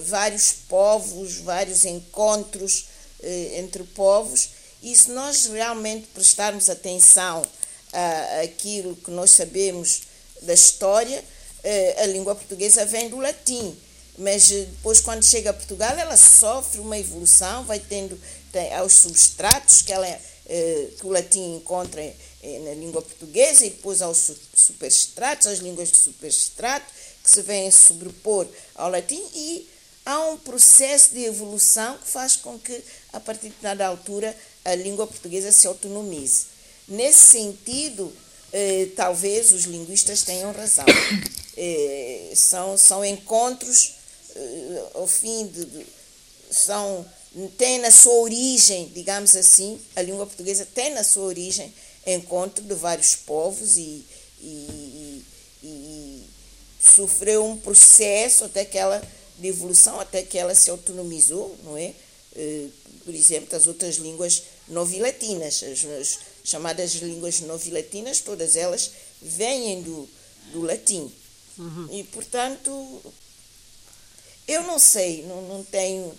[0.07, 2.87] vários povos, vários encontros
[3.21, 4.51] eh, entre povos.
[4.81, 7.43] E se nós realmente prestarmos atenção
[8.43, 10.03] aquilo que nós sabemos
[10.43, 11.25] da história,
[11.65, 13.77] eh, a língua portuguesa vem do latim.
[14.17, 18.19] Mas eh, depois, quando chega a Portugal, ela sofre uma evolução, vai tendo
[18.53, 22.03] tem, aos substratos que, ela, eh, que o latim encontra
[22.65, 26.87] na língua portuguesa e depois aos superstratos, as línguas de superstrato,
[27.23, 28.47] que se vêm sobrepor
[28.77, 29.69] ao latim e
[30.07, 32.81] há um processo de evolução que faz com que,
[33.13, 36.47] a partir de dada altura, a língua portuguesa se autonomize.
[36.89, 38.13] Nesse sentido,
[38.53, 40.87] eh, talvez os linguistas tenham razão.
[41.61, 43.95] Eh, são, são encontros,
[44.37, 45.87] eh, ao fim de, de,
[46.49, 47.05] são
[47.57, 51.75] tem na sua origem, digamos assim, a língua portuguesa tem na sua origem
[52.07, 54.05] encontro de vários povos e,
[54.41, 55.25] e,
[55.65, 56.25] e, e
[56.81, 59.03] sofreu um processo até que ela
[59.39, 61.93] de evolução até que ela se autonomizou, não é?
[62.35, 62.67] Eh,
[63.05, 70.09] por exemplo, das outras línguas novilatinas, as, as chamadas línguas novilatinas, todas elas vêm do,
[70.53, 71.13] do latim.
[71.59, 71.89] Uhum.
[71.93, 73.03] E, portanto,
[74.47, 76.13] eu não sei, não, não tenho.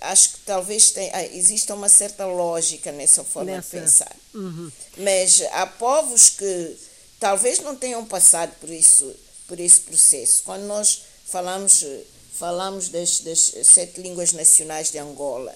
[0.00, 3.76] Acho que talvez tenha, ah, exista uma certa lógica nessa forma nessa.
[3.76, 4.16] de pensar.
[4.34, 4.70] Uhum.
[4.96, 6.76] Mas há povos que
[7.20, 9.14] talvez não tenham passado por isso,
[9.46, 10.42] por esse processo.
[10.44, 11.84] Quando nós falamos,
[12.34, 15.54] falamos das, das sete línguas nacionais de Angola,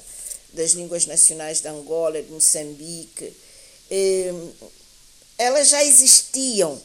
[0.53, 3.33] das línguas nacionais de Angola, de Moçambique,
[3.91, 4.33] eh,
[5.39, 6.81] elas já existiam,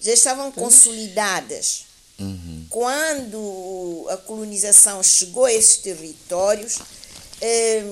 [0.00, 1.84] já estavam consolidadas.
[2.18, 2.66] Uhum.
[2.70, 6.78] Quando a colonização chegou a esses territórios,
[7.40, 7.82] eh,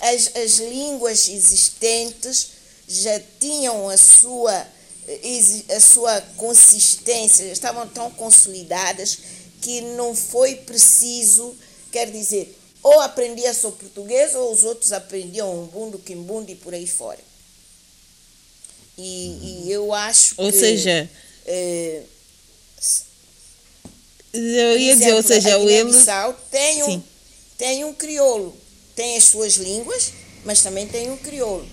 [0.00, 2.48] as, as línguas existentes
[2.86, 4.66] já tinham a sua,
[5.76, 9.18] a sua consistência, já estavam tão consolidadas
[9.60, 11.54] que não foi preciso,
[11.90, 16.86] quer dizer, ou aprendia só português ou os outros aprendiam umbundo, quimbundo e por aí
[16.86, 17.27] fora.
[18.98, 20.58] E, e eu acho ou que...
[20.58, 21.08] Seja,
[21.46, 22.02] é,
[24.32, 25.92] eu ia dizer, ou seja, a o ele...
[26.50, 27.02] tem um,
[27.56, 28.56] tem um crioulo,
[28.94, 30.12] tem as suas línguas,
[30.44, 31.66] mas também tem um crioulo.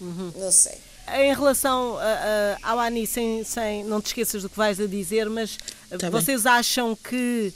[0.00, 0.32] Uhum.
[0.36, 0.74] Não sei.
[1.08, 4.86] Em relação a, a, ao Ani, sem, sem, não te esqueças do que vais a
[4.86, 5.56] dizer, mas
[5.98, 6.52] tá vocês bem.
[6.52, 7.54] acham que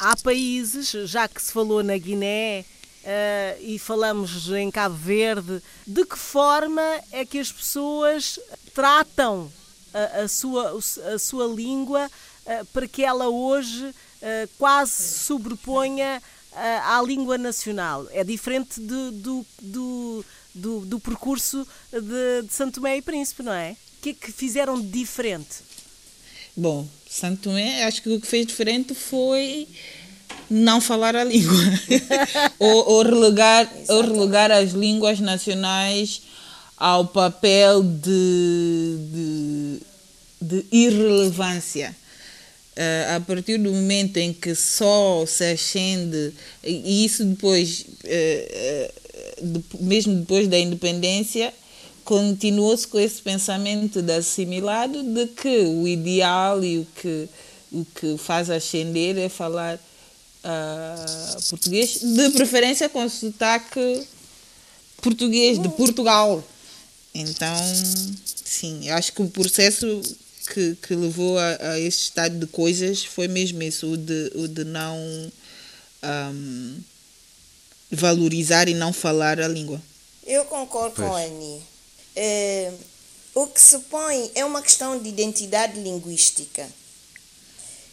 [0.00, 2.64] há países, já que se falou na Guiné
[3.04, 6.82] uh, e falamos em Cabo Verde, de que forma
[7.12, 8.38] é que as pessoas
[8.74, 9.50] tratam
[9.92, 10.78] a, a sua,
[11.14, 12.10] a sua língua
[12.46, 16.22] uh, para que ela hoje uh, quase sobreponha
[16.84, 18.08] à língua nacional?
[18.10, 20.24] É diferente de, do, do
[20.58, 23.76] do, do percurso de, de Santo Tomé e Príncipe, não é?
[23.98, 25.68] O que é que fizeram de diferente?
[26.56, 29.68] Bom, Santo Tomé, acho que o que fez diferente foi
[30.50, 31.58] não falar a língua
[32.58, 36.22] ou, ou, relegar, ou relegar as línguas nacionais
[36.76, 39.80] ao papel de, de,
[40.40, 41.94] de irrelevância.
[42.76, 46.32] Uh, a partir do momento em que só se ascende,
[46.62, 51.52] e isso depois uh, uh, de, mesmo depois da independência,
[52.04, 57.28] continuou-se com esse pensamento de assimilado de que o ideal e o que,
[57.72, 59.78] o que faz ascender é falar
[60.48, 64.06] uh, português, de preferência com sotaque
[65.02, 66.42] português de Portugal.
[67.14, 67.56] Então,
[68.44, 70.02] sim, acho que o processo
[70.52, 74.48] que, que levou a, a esse estado de coisas foi mesmo isso, o de, o
[74.48, 74.98] de não.
[76.02, 76.80] Um,
[77.90, 79.80] valorizar e não falar a língua.
[80.26, 81.08] Eu concordo pois.
[81.08, 81.62] com a Annie.
[82.14, 82.72] É,
[83.34, 86.68] o que se põe é uma questão de identidade linguística.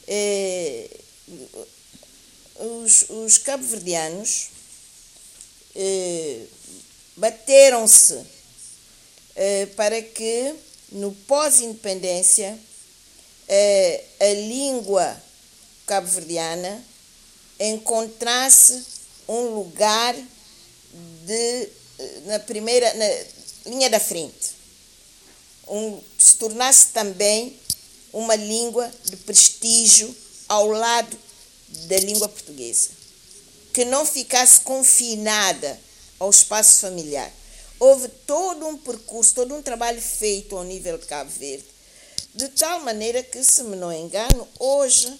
[0.07, 0.89] É,
[2.55, 4.47] os, os cabo-verdianos
[5.75, 6.45] é,
[7.17, 8.25] bateram-se
[9.35, 10.55] é, para que
[10.91, 12.57] no pós-independência
[13.47, 15.21] é, a língua
[15.85, 16.83] cabo-verdiana
[17.59, 18.83] encontrasse
[19.27, 20.15] um lugar
[21.25, 21.69] de,
[22.25, 24.55] na primeira na linha da frente.
[25.67, 27.59] Um, se tornasse também
[28.13, 30.15] uma língua de prestígio
[30.47, 31.24] ao lado
[31.87, 32.89] da língua portuguesa.
[33.73, 35.79] Que não ficasse confinada
[36.19, 37.31] ao espaço familiar.
[37.79, 41.65] Houve todo um percurso, todo um trabalho feito ao nível de Cabo Verde,
[42.33, 45.19] de tal maneira que, se me não engano, hoje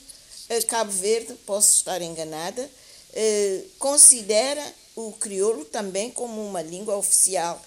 [0.68, 2.70] Cabo Verde, posso estar enganada,
[3.14, 4.64] eh, considera
[4.96, 7.62] o crioulo também como uma língua oficial,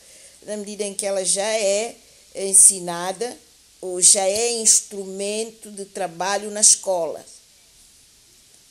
[0.46, 1.96] na medida em que ela já é
[2.34, 3.36] ensinada
[3.80, 7.24] ou já é instrumento de trabalho na escola.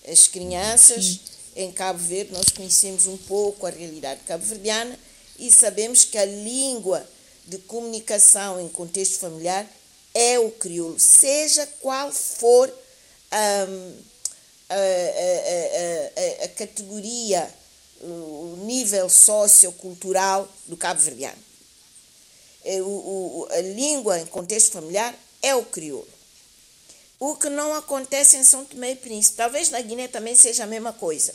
[0.08, 1.20] As crianças Sim.
[1.56, 4.98] em Cabo Verde, nós conhecemos um pouco a realidade cabo-verdiana
[5.38, 7.08] e sabemos que a língua
[7.46, 9.68] de comunicação em contexto familiar
[10.14, 13.94] é o crioulo, seja qual for um,
[14.70, 17.50] a, a, a, a categoria,
[18.02, 21.38] o nível sociocultural do cabo-verdiano.
[22.64, 26.17] É, a língua em contexto familiar é o crioulo.
[27.20, 29.38] O que não acontece em São Tomé e Príncipe.
[29.38, 31.34] Talvez na Guiné também seja a mesma coisa.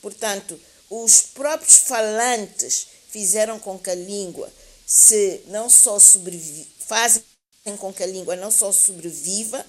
[0.00, 4.50] Portanto, os próprios falantes fizeram com que a língua
[4.92, 7.22] se não só sobreviva, fazem
[7.78, 9.64] com que a língua não só sobreviva,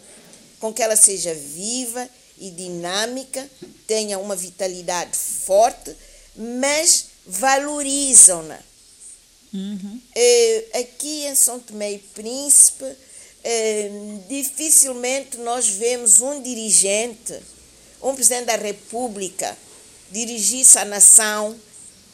[0.60, 3.50] com que ela seja viva e dinâmica,
[3.88, 5.96] tenha uma vitalidade forte,
[6.36, 8.60] mas valorizam-na.
[9.54, 10.02] Uhum.
[10.14, 12.86] É, aqui em São Tomé e Príncipe,
[13.44, 13.90] é,
[14.28, 17.40] dificilmente nós vemos um dirigente,
[18.02, 19.58] um presidente da República,
[20.12, 21.60] dirigir-se à nação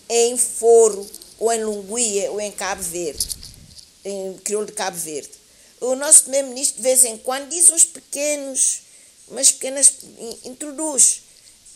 [0.10, 3.28] em Foro, ou em Lunguia, ou em Cabo Verde,
[4.04, 5.32] em crioulo de Cabo Verde.
[5.82, 8.90] O nosso primeiro-ministro, de vez em quando, diz uns pequenos
[9.30, 9.94] umas pequenas.
[10.44, 11.22] introduz,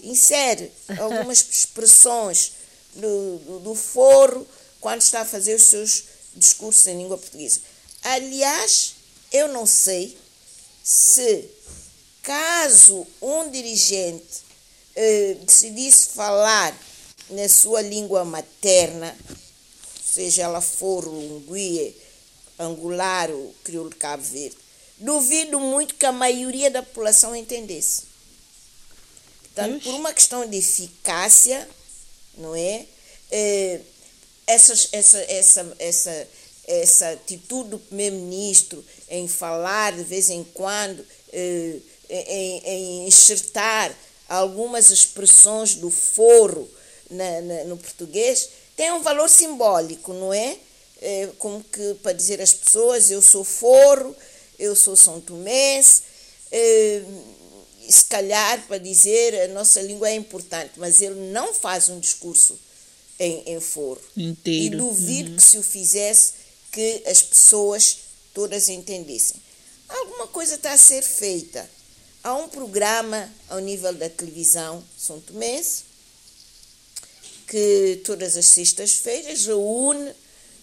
[0.02, 2.54] insere algumas expressões
[2.96, 4.48] do, do, do foro
[4.82, 6.04] quando está a fazer os seus
[6.36, 7.62] discursos em língua portuguesa.
[8.04, 8.96] Aliás,
[9.34, 10.16] eu não sei
[10.84, 11.50] se,
[12.22, 14.44] caso um dirigente
[14.96, 16.78] eh, decidisse falar
[17.30, 19.18] na sua língua materna,
[20.06, 21.96] seja ela for o lunguie,
[22.60, 24.56] angular, o crioulo de Cabo Verde,
[24.98, 28.04] duvido muito que a maioria da população entendesse.
[29.44, 31.68] Portanto, por uma questão de eficácia,
[32.38, 32.86] não é?
[33.32, 33.82] é
[34.46, 36.28] essa, essa, essa, essa,
[36.68, 43.96] essa atitude do primeiro-ministro em falar de vez em quando é, em, em enxertar
[44.28, 46.70] algumas expressões do foro
[47.10, 50.58] na, na, no português, tem um valor simbólico, não é?
[51.02, 51.30] é?
[51.38, 54.16] Como que para dizer às pessoas, eu sou foro,
[54.58, 56.04] eu sou São Tomense,
[56.52, 57.04] é,
[57.90, 62.58] se calhar para dizer a nossa língua é importante, mas ele não faz um discurso
[63.20, 64.02] em, em foro.
[64.16, 64.76] Inteiro.
[64.76, 65.36] E duvido uhum.
[65.36, 66.34] que se o fizesse,
[66.74, 67.98] que as pessoas
[68.34, 69.42] todas entendessem.
[69.88, 71.70] Alguma coisa está a ser feita.
[72.24, 75.84] Há um programa ao nível da televisão São Tomense,
[77.48, 80.14] que todas as sextas-feiras reúne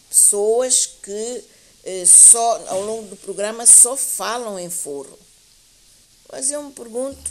[0.09, 1.45] pessoas que
[1.85, 5.17] eh, só ao longo do programa só falam em foro.
[6.33, 7.31] Mas eu me pergunto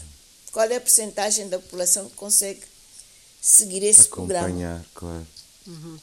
[0.53, 2.61] qual é a porcentagem da população que consegue
[3.41, 4.85] seguir esse Acompanhar, programa.
[4.93, 5.27] claro.
[5.67, 5.99] Uhum.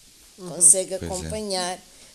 [0.50, 1.08] Consegue Pois é.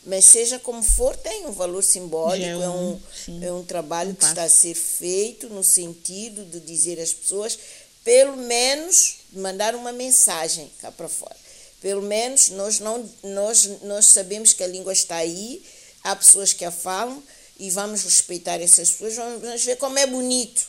[0.04, 4.12] Mas seja como for, tem um valor simbólico, é é um- sim, é um trabalho
[4.12, 7.58] um que está a ser feito no sentido de dizer às pessoas,
[8.04, 11.36] pelo menos, mandar uma mensagem cá para fora.
[11.82, 15.64] Pelo menos nós, não, nós, nós sabemos que a língua está aí,
[16.04, 17.22] há pessoas que a falam
[17.60, 20.68] e vamos respeitar essas pessoas, vamos, vamos ver como é bonito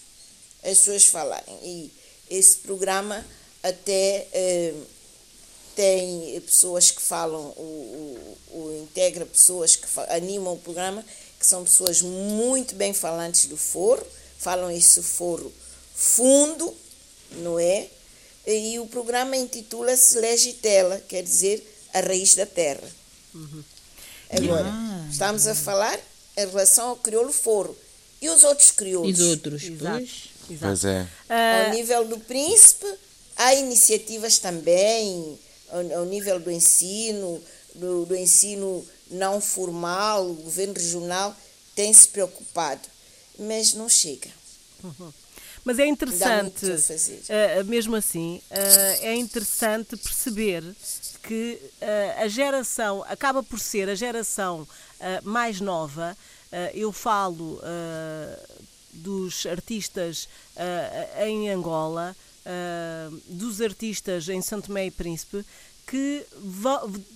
[0.62, 1.54] as pessoas falarem.
[1.62, 1.90] E
[2.30, 3.24] esse programa
[3.62, 4.74] até eh,
[5.74, 11.04] tem pessoas que falam, o, o, o integra pessoas que animam o programa,
[11.38, 14.04] que são pessoas muito bem falantes do foro,
[14.38, 15.52] falam esse foro
[15.94, 16.74] fundo,
[17.32, 17.88] não é?
[18.46, 21.62] E o programa intitula-se Legitela, quer dizer
[21.94, 22.88] a raiz da terra.
[24.30, 25.06] Agora, Ah.
[25.10, 25.98] estamos a falar
[26.36, 27.76] em relação ao crioulo foro.
[28.20, 29.18] E os outros E crioulos?
[29.20, 29.62] os outros?
[29.64, 29.98] Exato.
[29.98, 30.10] Pois.
[30.50, 30.60] Exato.
[30.60, 31.06] Pois é.
[31.66, 32.86] Ao nível do príncipe,
[33.36, 35.38] há iniciativas também,
[35.72, 37.42] ao, ao nível do ensino,
[37.74, 41.34] do, do ensino não formal, o governo regional
[41.74, 42.88] tem se preocupado,
[43.38, 44.30] mas não chega.
[45.64, 46.66] Mas é interessante,
[47.30, 50.64] ah, mesmo assim, ah, é interessante perceber
[51.22, 54.66] que ah, a geração, acaba por ser a geração
[55.22, 56.16] mais nova,
[56.74, 57.60] eu falo
[58.92, 60.28] dos artistas
[61.24, 62.14] em Angola,
[62.46, 65.44] ah, dos artistas em Santo Tomé e Príncipe,
[65.86, 66.24] que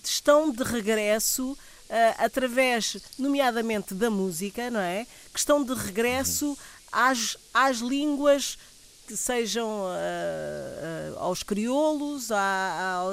[0.04, 1.56] estão de regresso
[1.88, 5.06] ah, através, nomeadamente da música, não é?
[5.32, 6.56] Que estão de regresso
[6.90, 8.58] às, às línguas
[9.06, 12.36] que sejam ah, ah, aos crioulos, à-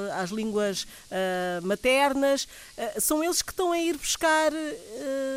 [0.10, 2.48] à- às línguas ah, maternas,
[3.00, 4.52] são eles que estão a ir buscar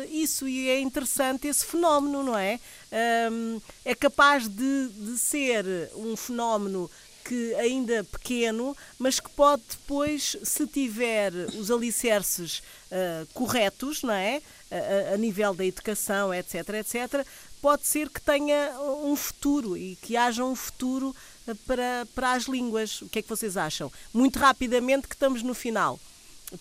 [0.09, 2.59] isso e é interessante esse fenómeno, não é?
[2.91, 5.65] Ahm, é capaz de, de ser
[5.95, 6.89] um fenómeno
[7.25, 14.41] que ainda pequeno, mas que pode depois, se tiver os alicerces ah, corretos, não é?
[14.71, 17.25] A, a- nível da educação, etc, etc,
[17.61, 18.73] pode ser que tenha
[19.03, 21.13] um futuro e que haja um futuro
[21.47, 23.01] ah, para, para as línguas.
[23.01, 23.91] O que é que vocês acham?
[24.13, 25.99] Muito rapidamente que estamos no final.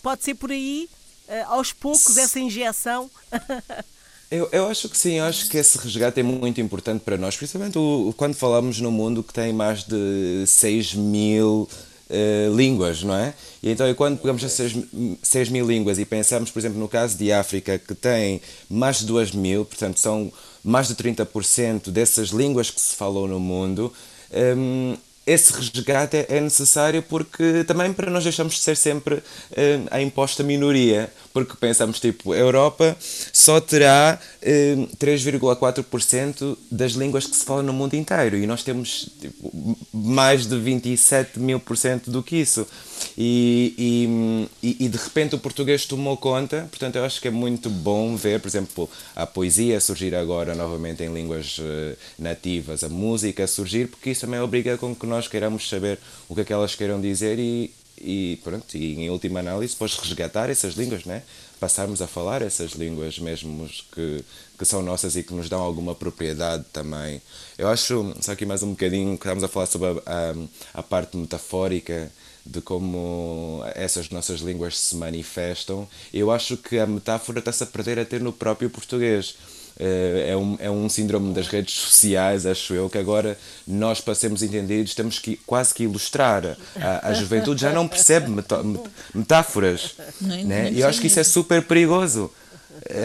[0.02, 0.88] Pode ser por aí,
[1.28, 3.08] ah, aos poucos, essa injeção.
[4.30, 7.36] Eu, eu acho que sim, eu acho que esse resgate é muito importante para nós,
[7.36, 11.68] principalmente o, quando falamos num mundo que tem mais de 6 mil
[12.10, 13.34] eh, línguas, não é?
[13.62, 14.72] E então, e quando pegamos essas
[15.22, 19.06] 6 mil línguas e pensamos, por exemplo, no caso de África, que tem mais de
[19.06, 23.92] 2 mil, portanto, são mais de 30% dessas línguas que se falam no mundo.
[24.56, 24.96] hum,
[25.26, 29.22] esse resgate é- é necessário porque também para nós deixamos de ser sempre
[29.56, 32.96] eh, a imposta minoria, porque pensamos tipo, a Europa
[33.32, 39.08] só terá eh, 3,4% das línguas que se falam no mundo inteiro e nós temos
[39.20, 42.66] tipo, mais de 27 mil por cento do que isso.
[43.16, 47.68] E, e, e- de repente o português tomou conta, portanto eu acho que é muito
[47.70, 53.46] bom ver, por exemplo, a poesia surgir agora novamente em línguas eh, nativas, a música
[53.46, 56.74] surgir, porque isso também obriga com que nós queiramos saber o que é que elas
[56.74, 61.22] queiram dizer e, e pronto, e em última análise depois resgatar essas línguas, né?
[61.58, 64.22] passarmos a falar essas línguas mesmo que,
[64.58, 67.20] que são nossas e que nos dão alguma propriedade também.
[67.56, 70.32] Eu acho, só aqui mais um bocadinho, que estamos a falar sobre a,
[70.74, 72.12] a, a parte metafórica
[72.46, 77.98] de como essas nossas línguas se manifestam, eu acho que a metáfora está-se a perder
[77.98, 79.34] até no próprio português.
[79.78, 83.36] Eh, É um, é um síndrome das redes sociais, acho eu, que agora
[83.66, 86.56] nós, para sermos entendidos, temos que quase que ilustrar.
[86.76, 89.94] A, a juventude já não percebe metá- met- metáforas.
[90.20, 90.70] Não, né?
[90.72, 92.30] E eu acho que isso é super perigoso.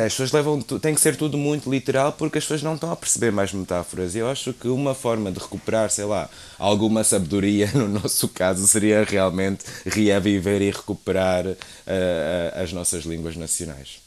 [0.05, 2.95] As pessoas levam, tem que ser tudo muito literal porque as pessoas não estão a
[2.95, 4.15] perceber mais metáforas.
[4.15, 8.67] E eu acho que uma forma de recuperar, sei lá, alguma sabedoria, no nosso caso,
[8.67, 11.45] seria realmente reaviver e recuperar
[11.88, 13.99] eh, as nossas línguas nacionais.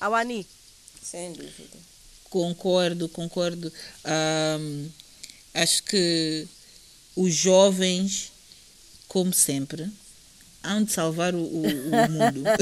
[0.00, 0.46] Awani,
[1.02, 1.78] Sem dúvida.
[2.28, 3.70] Concordo, concordo.
[4.04, 4.88] Ahm,
[5.54, 6.48] acho que
[7.14, 8.32] os jovens,
[9.06, 9.90] como sempre,
[10.62, 12.42] hão de salvar o, o, o mundo.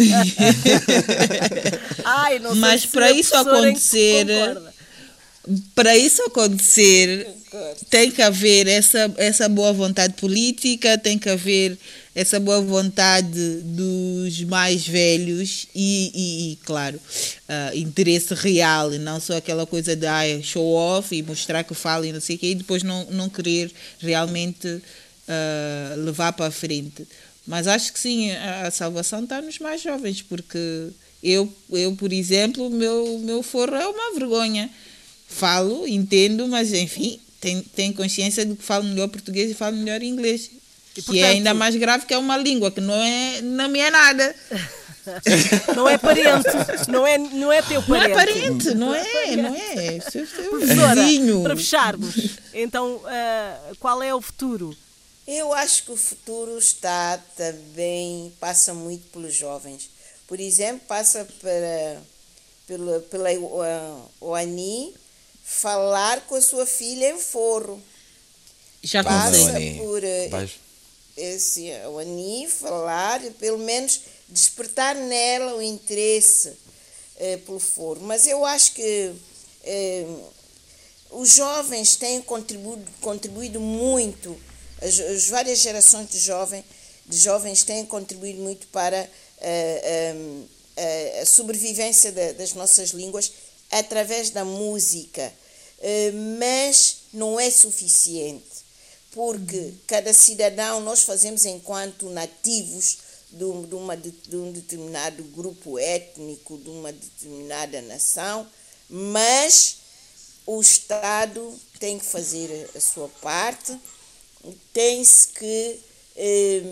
[2.05, 4.27] Ai, não sei Mas se para isso acontecer,
[5.75, 7.27] para isso acontecer,
[7.89, 11.77] tem que haver essa, essa boa vontade política, tem que haver
[12.15, 17.01] essa boa vontade dos mais velhos e, e- e, claro,
[17.49, 21.75] ah, interesse real, e não só aquela coisa de ah, show off e mostrar que
[21.75, 23.71] fala e não sei o quê, e depois não, não querer
[24.01, 24.83] realmente
[25.29, 27.07] ah, levar para a frente.
[27.51, 30.91] Mas acho que sim, a, salvação está nos mais jovens, porque
[31.21, 34.71] eu, eu por exemplo, o meu, meu forro é uma vergonha
[35.27, 40.01] falo, entendo, mas enfim, tenho, tenho consciência de que falo melhor português e falo melhor
[40.01, 40.49] inglês.
[40.97, 43.69] E, que é portanto- ainda mais grave que é uma língua, que não, é, não
[43.69, 44.33] me é nada.
[45.75, 46.47] Não é parente,
[46.89, 48.35] não é, não é teu Não é parente.
[48.43, 49.99] parente, não é, não é.
[49.99, 51.03] Seu Professora,
[51.43, 52.15] para fecharmos,
[52.53, 54.77] então, ah, qual é o futuro?
[55.33, 59.89] Eu acho que o futuro está também, passa muito pelos jovens.
[60.27, 62.03] Por exemplo, passa para,
[62.67, 63.29] pela, pela
[64.21, 64.93] Oani
[65.45, 67.81] falar com a sua filha em forro.
[68.83, 70.59] Já Passa por eh, vais-
[71.17, 76.55] esse Oani falar, pelo menos despertar nela o interesse
[77.19, 78.01] eh, pelo forro.
[78.03, 79.13] Mas eu acho que
[79.63, 80.07] eh,
[81.13, 84.37] os jovens têm contribuído, contribuído muito,
[84.83, 86.65] as, as várias gerações de, jovem,
[87.07, 89.09] de jovens têm contribuído muito para
[89.43, 93.33] eh, em, eh, a sobrevivência da- das nossas línguas
[93.71, 95.33] através da música.
[95.81, 98.45] Eh, mas não é suficiente,
[99.13, 102.99] porque cada cidadão nós fazemos enquanto nativos
[103.31, 108.47] de, um- uma, de um determinado grupo étnico, de uma determinada nação,
[108.89, 109.77] mas
[110.47, 113.73] o Estado tem que fazer a sua parte,
[114.73, 115.81] tem-se que
[116.17, 116.63] eh,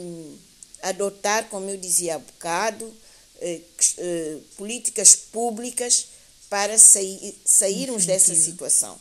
[0.82, 2.92] adotar, como eu dizia há bocado,
[3.40, 3.60] eh,
[3.98, 6.06] eh, políticas públicas
[6.50, 8.98] para sair, sairmos dessa situação.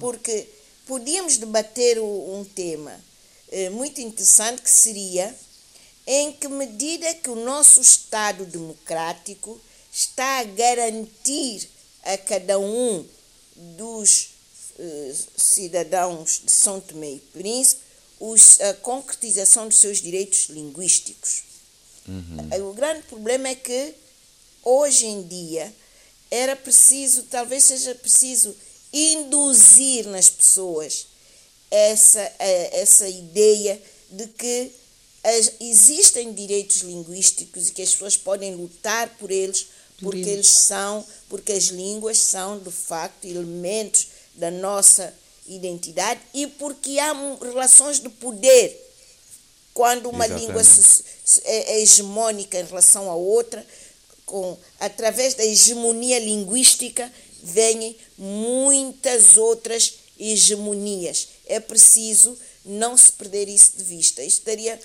[0.00, 0.46] Porque
[0.86, 2.98] podíamos debater o- um tema
[3.50, 5.34] eh, muito interessante que seria
[6.06, 9.60] em que medida que o nosso Estado democrático
[9.92, 11.68] está a garantir
[12.02, 13.04] a cada um
[13.76, 14.28] dos
[14.78, 17.82] eh, cidadãos de São Tomé e Príncipe
[18.30, 21.42] os- a concretização dos seus direitos linguísticos.
[22.50, 23.94] Eh, O grande problema é que
[24.62, 25.72] hoje em dia
[26.30, 28.54] era preciso, talvez seja preciso
[28.92, 31.06] induzir nas pessoas
[31.70, 34.70] essa, essa ideia de que
[35.22, 39.66] as- existem direitos linguísticos e que as pessoas podem lutar por eles
[40.00, 40.28] porque eles.
[40.32, 45.14] eles são, porque as línguas são de facto elementos da nossa
[45.46, 48.80] identidade e porque há relações de poder
[49.74, 50.46] quando uma Exatamente.
[50.46, 50.62] língua
[51.44, 53.66] é, é hegemônica em relação à outra,
[54.24, 61.28] com, através da hegemonia linguística, vêm muitas outras hegemonias.
[61.46, 64.22] É preciso não se perder isso de vista.
[64.22, 64.78] Isto daria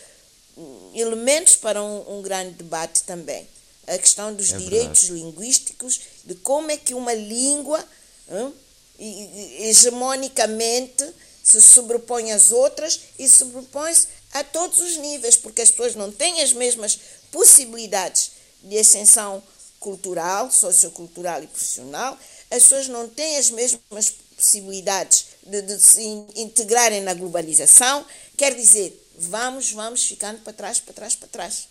[0.57, 3.47] hum, elementos para um, um grande debate também.
[3.87, 7.83] A questão dos É direitos linguísticos, de como é que uma língua
[8.29, 8.51] hum,
[8.99, 11.05] hegemonicamente
[11.43, 16.41] se sobrepõe às outras e sobrepõe-se a todos os níveis, porque as pessoas não têm
[16.41, 16.99] as mesmas
[17.31, 18.31] possibilidades
[18.63, 19.41] de ascensão
[19.79, 22.17] cultural, sociocultural e profissional,
[22.51, 28.05] as pessoas não têm as mesmas possibilidades de, de se in- integrarem na globalização,
[28.37, 31.67] quer dizer, vamos, vamos ficando para trás, para trás, para trás.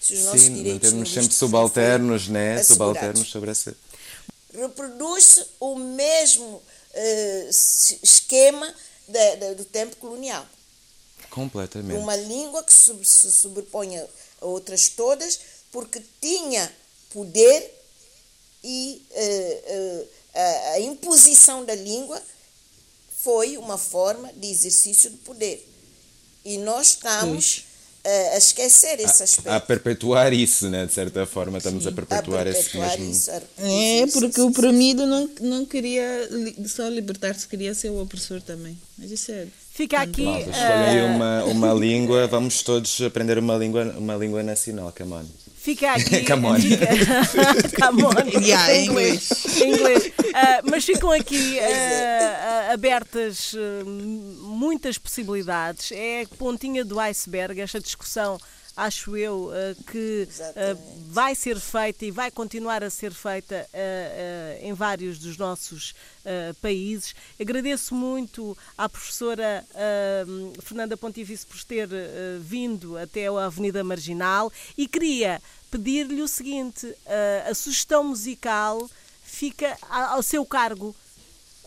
[0.00, 2.60] Se os nossos Sim, direitos termos sempre não subalternos, né?
[2.60, 3.76] assegurados Subalternos sobre essa.
[4.52, 6.62] reproduz o mesmo
[7.48, 8.74] s- esquema
[9.06, 10.46] da- da- do tempo colonial.
[11.30, 11.98] Completamente.
[11.98, 14.06] Uma língua que sub- se sobrepõe a
[14.40, 15.38] outras todas
[15.70, 16.72] porque tinha
[17.10, 17.74] poder
[18.64, 22.20] e eh, eh, a, a imposição da língua
[23.22, 25.66] foi uma forma de exercício de poder.
[26.44, 27.64] E nós estamos
[28.10, 29.50] eh, a esquecer esse aspecto.
[29.50, 30.86] A perpetuar isso, né?
[30.86, 33.12] De certa forma, estamos a a perpetuar, esse perpetuar mesmo.
[33.12, 36.26] isso, a É, porque o oprimido não, não queria
[36.66, 38.78] só libertar-se, queria ser o opressor também.
[38.96, 39.46] Mas isso é.
[39.72, 40.24] Fica aqui.
[40.24, 45.24] Malta, aí uma, uma língua, vamos todos aprender uma língua, uma língua nacional, come on.
[45.68, 46.24] Fica aqui.
[46.24, 46.58] Come on.
[46.58, 46.86] Fica,
[47.78, 48.40] come on.
[48.40, 49.60] Yeah, em inglês.
[49.60, 50.12] Em inglês.
[50.34, 55.92] Ah, mas ficam aqui ah, abertas ah, muitas possibilidades.
[55.92, 58.38] É a pontinha do iceberg, esta discussão
[58.78, 59.50] acho eu,
[59.90, 60.28] que
[61.08, 63.68] vai ser feita e vai continuar a ser feita
[64.62, 65.94] em vários dos nossos
[66.62, 67.14] países.
[67.40, 69.64] Agradeço muito à professora
[70.62, 71.88] Fernanda Pontífice por ter
[72.40, 76.94] vindo até a Avenida Marginal e queria pedir-lhe o seguinte:
[77.48, 78.88] a sugestão musical
[79.24, 80.94] fica ao seu cargo.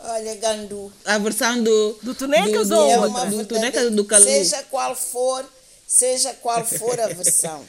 [0.03, 0.91] Olha, Gandu.
[1.05, 1.99] A versão do.
[2.01, 3.26] Do Tonecas do, ou é outra?
[3.28, 4.24] Do Tonecas do Calu.
[4.24, 5.45] Seja qual for,
[5.91, 7.65] seja qual for a versão.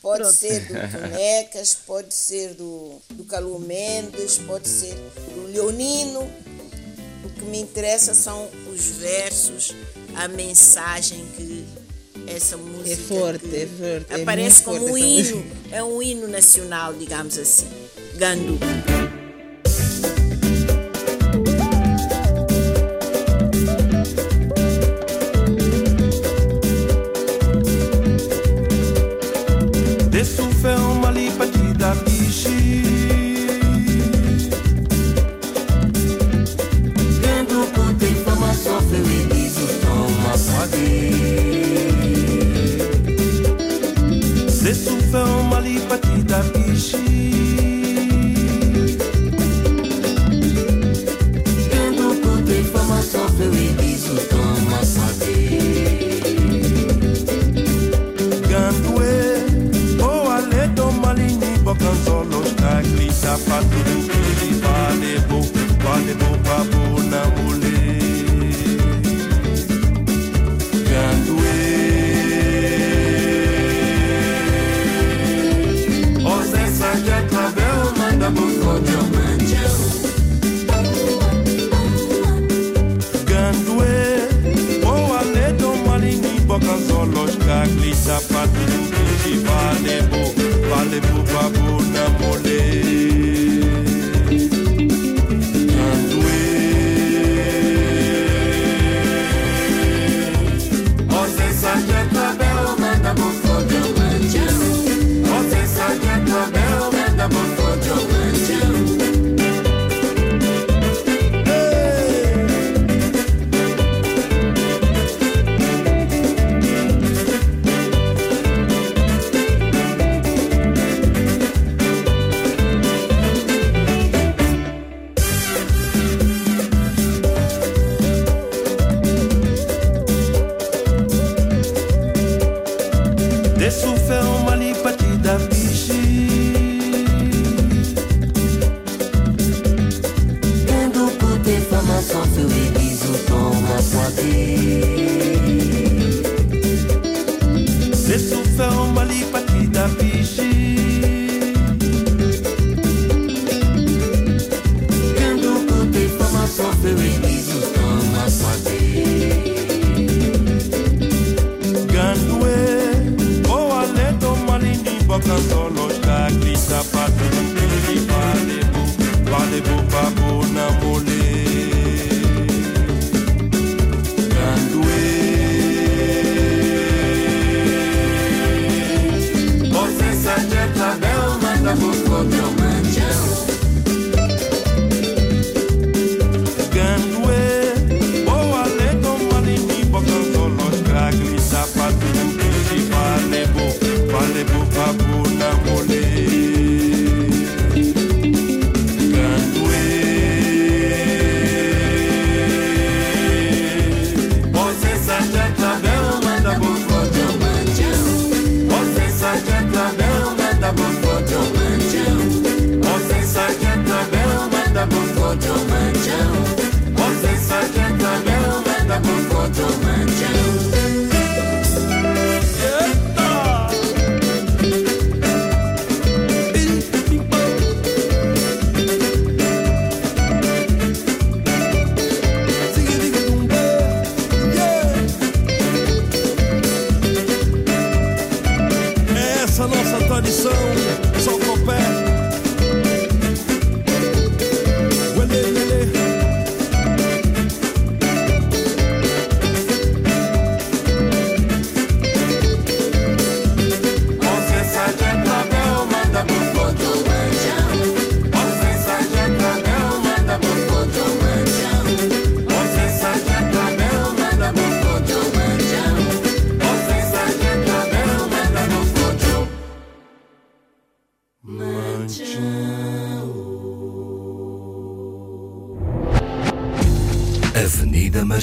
[0.00, 0.34] Pode Pronto.
[0.34, 6.22] ser do Tonecas, pode ser do, do Calu Mendes, pode ser do Leonino.
[7.22, 9.74] O que me interessa são os versos,
[10.16, 11.66] a mensagem que
[12.26, 12.90] essa música.
[12.92, 14.06] É forte, é forte.
[14.08, 17.68] É aparece é como um hino, é um hino nacional, digamos assim.
[18.16, 18.58] Gandu.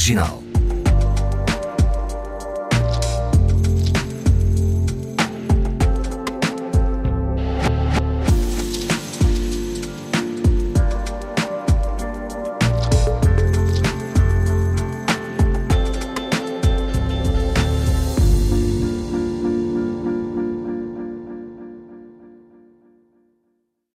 [0.08, 0.47] Marginal.